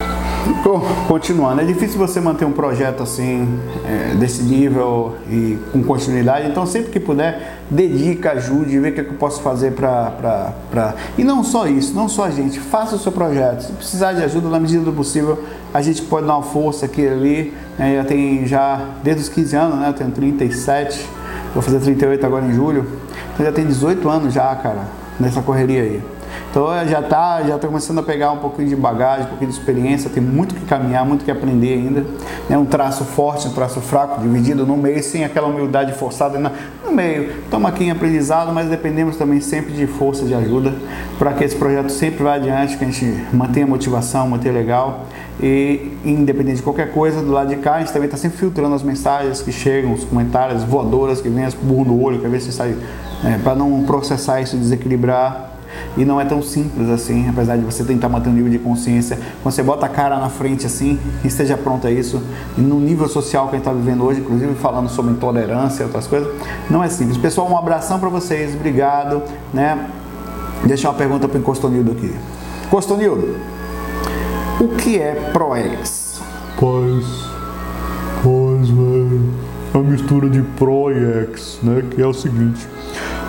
Continuando, 1.08 1.62
é 1.62 1.64
difícil 1.64 2.00
você 2.00 2.20
manter 2.20 2.44
um 2.44 2.52
projeto 2.52 3.04
assim, 3.04 3.48
é, 3.88 4.16
desse 4.16 4.42
nível 4.42 5.16
e 5.30 5.60
com 5.72 5.84
continuidade, 5.84 6.48
então 6.48 6.66
sempre 6.66 6.92
que 6.92 7.00
puder, 7.00 7.60
dedica, 7.70 8.32
ajude, 8.32 8.80
vê 8.80 8.90
o 8.90 8.94
que, 8.94 9.02
é 9.02 9.04
eu 9.04 9.14
posso 9.14 9.42
fazer 9.42 9.74
para. 9.74 10.96
E 11.18 11.24
não 11.24 11.44
só 11.44 11.68
isso, 11.68 11.94
não 11.94 12.10
só 12.10 12.26
a 12.26 12.32
gente, 12.32 12.60
faça 12.60 12.96
o 12.96 13.00
seu 13.00 13.12
projeto. 13.12 13.62
Se 13.62 13.72
precisar 13.74 14.14
de 14.14 14.24
ajuda, 14.24 14.50
na 14.50 14.60
medida 14.60 14.84
do 14.84 14.92
possível, 14.92 15.44
a 15.72 15.82
gente 15.84 16.02
pode 16.02 16.26
dar 16.26 16.34
uma 16.34 16.44
força 16.44 16.88
aqui 16.88 17.02
e 17.02 17.08
ali. 17.08 17.54
Né? 17.78 17.98
Já 17.98 18.04
tem 18.04 18.48
já, 18.48 18.90
desde 19.04 19.22
os 19.22 19.30
15 19.30 19.56
anos, 19.56 19.80
né? 19.80 19.90
Eu 19.90 19.94
tenho 19.94 20.12
37, 20.12 21.08
vou 21.54 21.62
fazer 21.62 21.80
38 21.80 22.26
agora 22.26 22.46
em 22.46 22.54
julho, 22.54 22.88
já 23.44 23.52
tem 23.52 23.66
18 23.66 24.08
anos 24.10 24.34
já, 24.34 24.56
cara, 24.56 24.84
nessa 25.20 25.42
correria 25.42 25.82
aí. 25.82 26.02
Então 26.50 26.68
já 26.88 27.00
está 27.00 27.44
já 27.44 27.58
tá 27.58 27.68
começando 27.68 28.00
a 28.00 28.04
pegar 28.04 28.32
um 28.32 28.38
pouquinho 28.38 28.70
de 28.70 28.76
bagagem, 28.76 29.26
um 29.26 29.30
pouquinho 29.30 29.52
de 29.52 29.58
experiência, 29.58 30.10
tem 30.10 30.24
muito 30.24 30.56
que 30.56 30.66
caminhar, 30.66 31.06
muito 31.06 31.26
que 31.26 31.32
aprender 31.32 31.74
ainda. 31.74 32.06
né, 32.50 32.58
um 32.58 32.66
traço 32.66 33.04
forte, 33.04 33.48
um 33.48 33.52
traço 33.54 33.82
fraco, 33.82 34.22
dividido 34.22 34.66
no 34.66 34.78
meio, 34.78 35.04
sem 35.04 35.26
aquela 35.26 35.48
humildade 35.48 35.94
forçada 35.94 36.40
no 36.40 36.92
meio. 36.92 37.32
Estamos 37.44 37.70
aqui 37.70 37.86
em 37.86 37.92
aprendizado, 37.92 38.54
mas 38.54 38.70
dependemos 38.70 39.18
também 39.18 39.42
sempre 39.42 39.74
de 39.74 39.86
força, 39.86 40.26
de 40.26 40.34
ajuda, 40.34 40.74
para 41.20 41.34
que 41.34 41.44
esse 41.44 41.56
projeto 41.56 41.90
sempre 41.90 42.24
vá 42.24 42.36
adiante, 42.36 42.78
que 42.78 42.84
a 42.84 42.88
gente 42.88 43.06
mantenha 43.34 43.66
a 43.66 43.70
motivação, 43.70 44.28
mantenha 44.30 44.54
legal. 44.54 45.06
E 45.42 45.92
independente 46.06 46.58
de 46.58 46.64
qualquer 46.64 46.92
coisa, 46.92 47.22
do 47.22 47.32
lado 47.32 47.50
de 47.50 47.58
cá, 47.58 47.76
a 47.76 47.80
gente 47.80 47.92
também 47.92 48.06
está 48.06 48.18
sempre 48.18 48.38
filtrando 48.38 48.74
as 48.74 48.84
mensagens 48.84 49.42
que 49.42 49.52
chegam, 49.52 49.94
os 49.94 50.04
comentários, 50.04 50.64
voadoras 50.64 51.22
que 51.22 51.30
vêm, 51.30 51.44
as 51.44 51.54
burro 51.54 51.86
no 51.86 52.02
olho, 52.02 52.20
que 52.20 52.26
às 52.26 52.32
vezes 52.32 52.48
você 52.48 52.54
sai, 52.54 52.76
é, 53.24 53.38
para 53.38 53.56
não 53.56 53.84
processar 53.84 54.42
isso, 54.42 54.56
desequilibrar 54.56 55.56
e 55.98 56.04
não 56.06 56.20
é 56.20 56.26
tão 56.26 56.42
simples 56.42 56.90
assim, 56.90 57.28
apesar 57.30 57.58
de 57.58 57.64
você 57.64 57.84
tentar 57.84 58.10
manter 58.10 58.30
um 58.30 58.34
nível 58.34 58.52
de 58.52 58.60
consciência. 58.60 59.18
Quando 59.42 59.54
você 59.54 59.64
bota 59.64 59.86
a 59.86 59.90
cara 59.90 60.18
na 60.18 60.30
frente 60.30 60.66
assim, 60.66 61.00
esteja 61.24 61.58
pronto 61.58 61.88
a 61.88 61.92
isso, 61.92 62.22
e 62.58 62.62
no 62.62 62.80
nível 62.80 63.08
social 63.08 63.48
que 63.48 63.56
a 63.56 63.58
gente 63.58 63.68
está 63.68 63.74
vivendo 63.74 64.04
hoje, 64.04 64.20
inclusive 64.20 64.54
falando 64.56 64.90
sobre 64.90 65.12
intolerância 65.12 65.84
e 65.84 65.86
outras 65.86 66.08
coisas, 66.08 66.34
não 66.70 66.84
é 66.84 66.90
simples. 66.90 67.18
Pessoal, 67.18 67.50
um 67.50 67.58
abração 67.58 68.00
para 68.00 68.10
vocês, 68.10 68.54
obrigado. 68.56 69.22
Né? 69.54 69.88
Deixar 70.66 70.90
uma 70.90 70.96
pergunta 70.96 71.28
para 71.28 71.38
o 71.38 71.40
Encostonildo 71.40 71.92
aqui. 71.92 72.14
Encostonildo, 72.66 73.36
o 74.60 74.68
que 74.70 75.00
é 75.00 75.14
ProEx? 75.34 76.22
Pois, 76.60 77.06
pois, 78.24 78.70
velho, 78.70 79.34
é 79.74 79.78
uma 79.78 79.90
mistura 79.92 80.30
de 80.30 80.42
Pro 80.42 80.92
e 80.92 81.24
Ex, 81.24 81.60
né? 81.62 81.84
Que 81.92 82.02
é 82.02 82.08
o 82.08 82.14
seguinte 82.14 82.68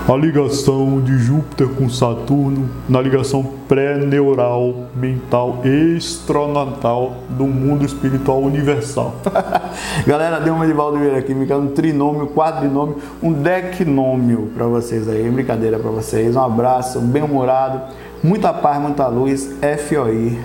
a 0.09 0.17
ligação 0.17 1.01
de 1.01 1.19
Júpiter 1.19 1.67
com 1.67 1.89
Saturno 1.89 2.71
na 2.89 3.01
ligação 3.01 3.43
pré-neural, 3.67 4.87
mental, 4.95 5.62
extranatal 5.65 7.17
do 7.31 7.45
mundo 7.45 7.85
espiritual 7.85 8.41
universal. 8.41 9.17
Galera, 10.07 10.39
deu 10.39 10.55
uma 10.55 10.65
de 10.65 10.73
Valdeira 10.73 11.19
aqui, 11.19 11.35
me 11.35 11.53
um 11.53 11.67
trinômio, 11.67 12.29
quadrinômio, 12.29 12.99
um 13.21 13.33
decnômio 13.33 14.53
para 14.55 14.67
vocês 14.67 15.09
aí, 15.09 15.29
brincadeira 15.29 15.77
para 15.77 15.91
vocês. 15.91 16.37
Um 16.37 16.45
abraço, 16.45 17.01
bem 17.01 17.25
humorado, 17.25 17.81
muita 18.23 18.53
paz, 18.53 18.81
muita 18.81 19.09
luz, 19.09 19.57
FOI. 19.89 20.39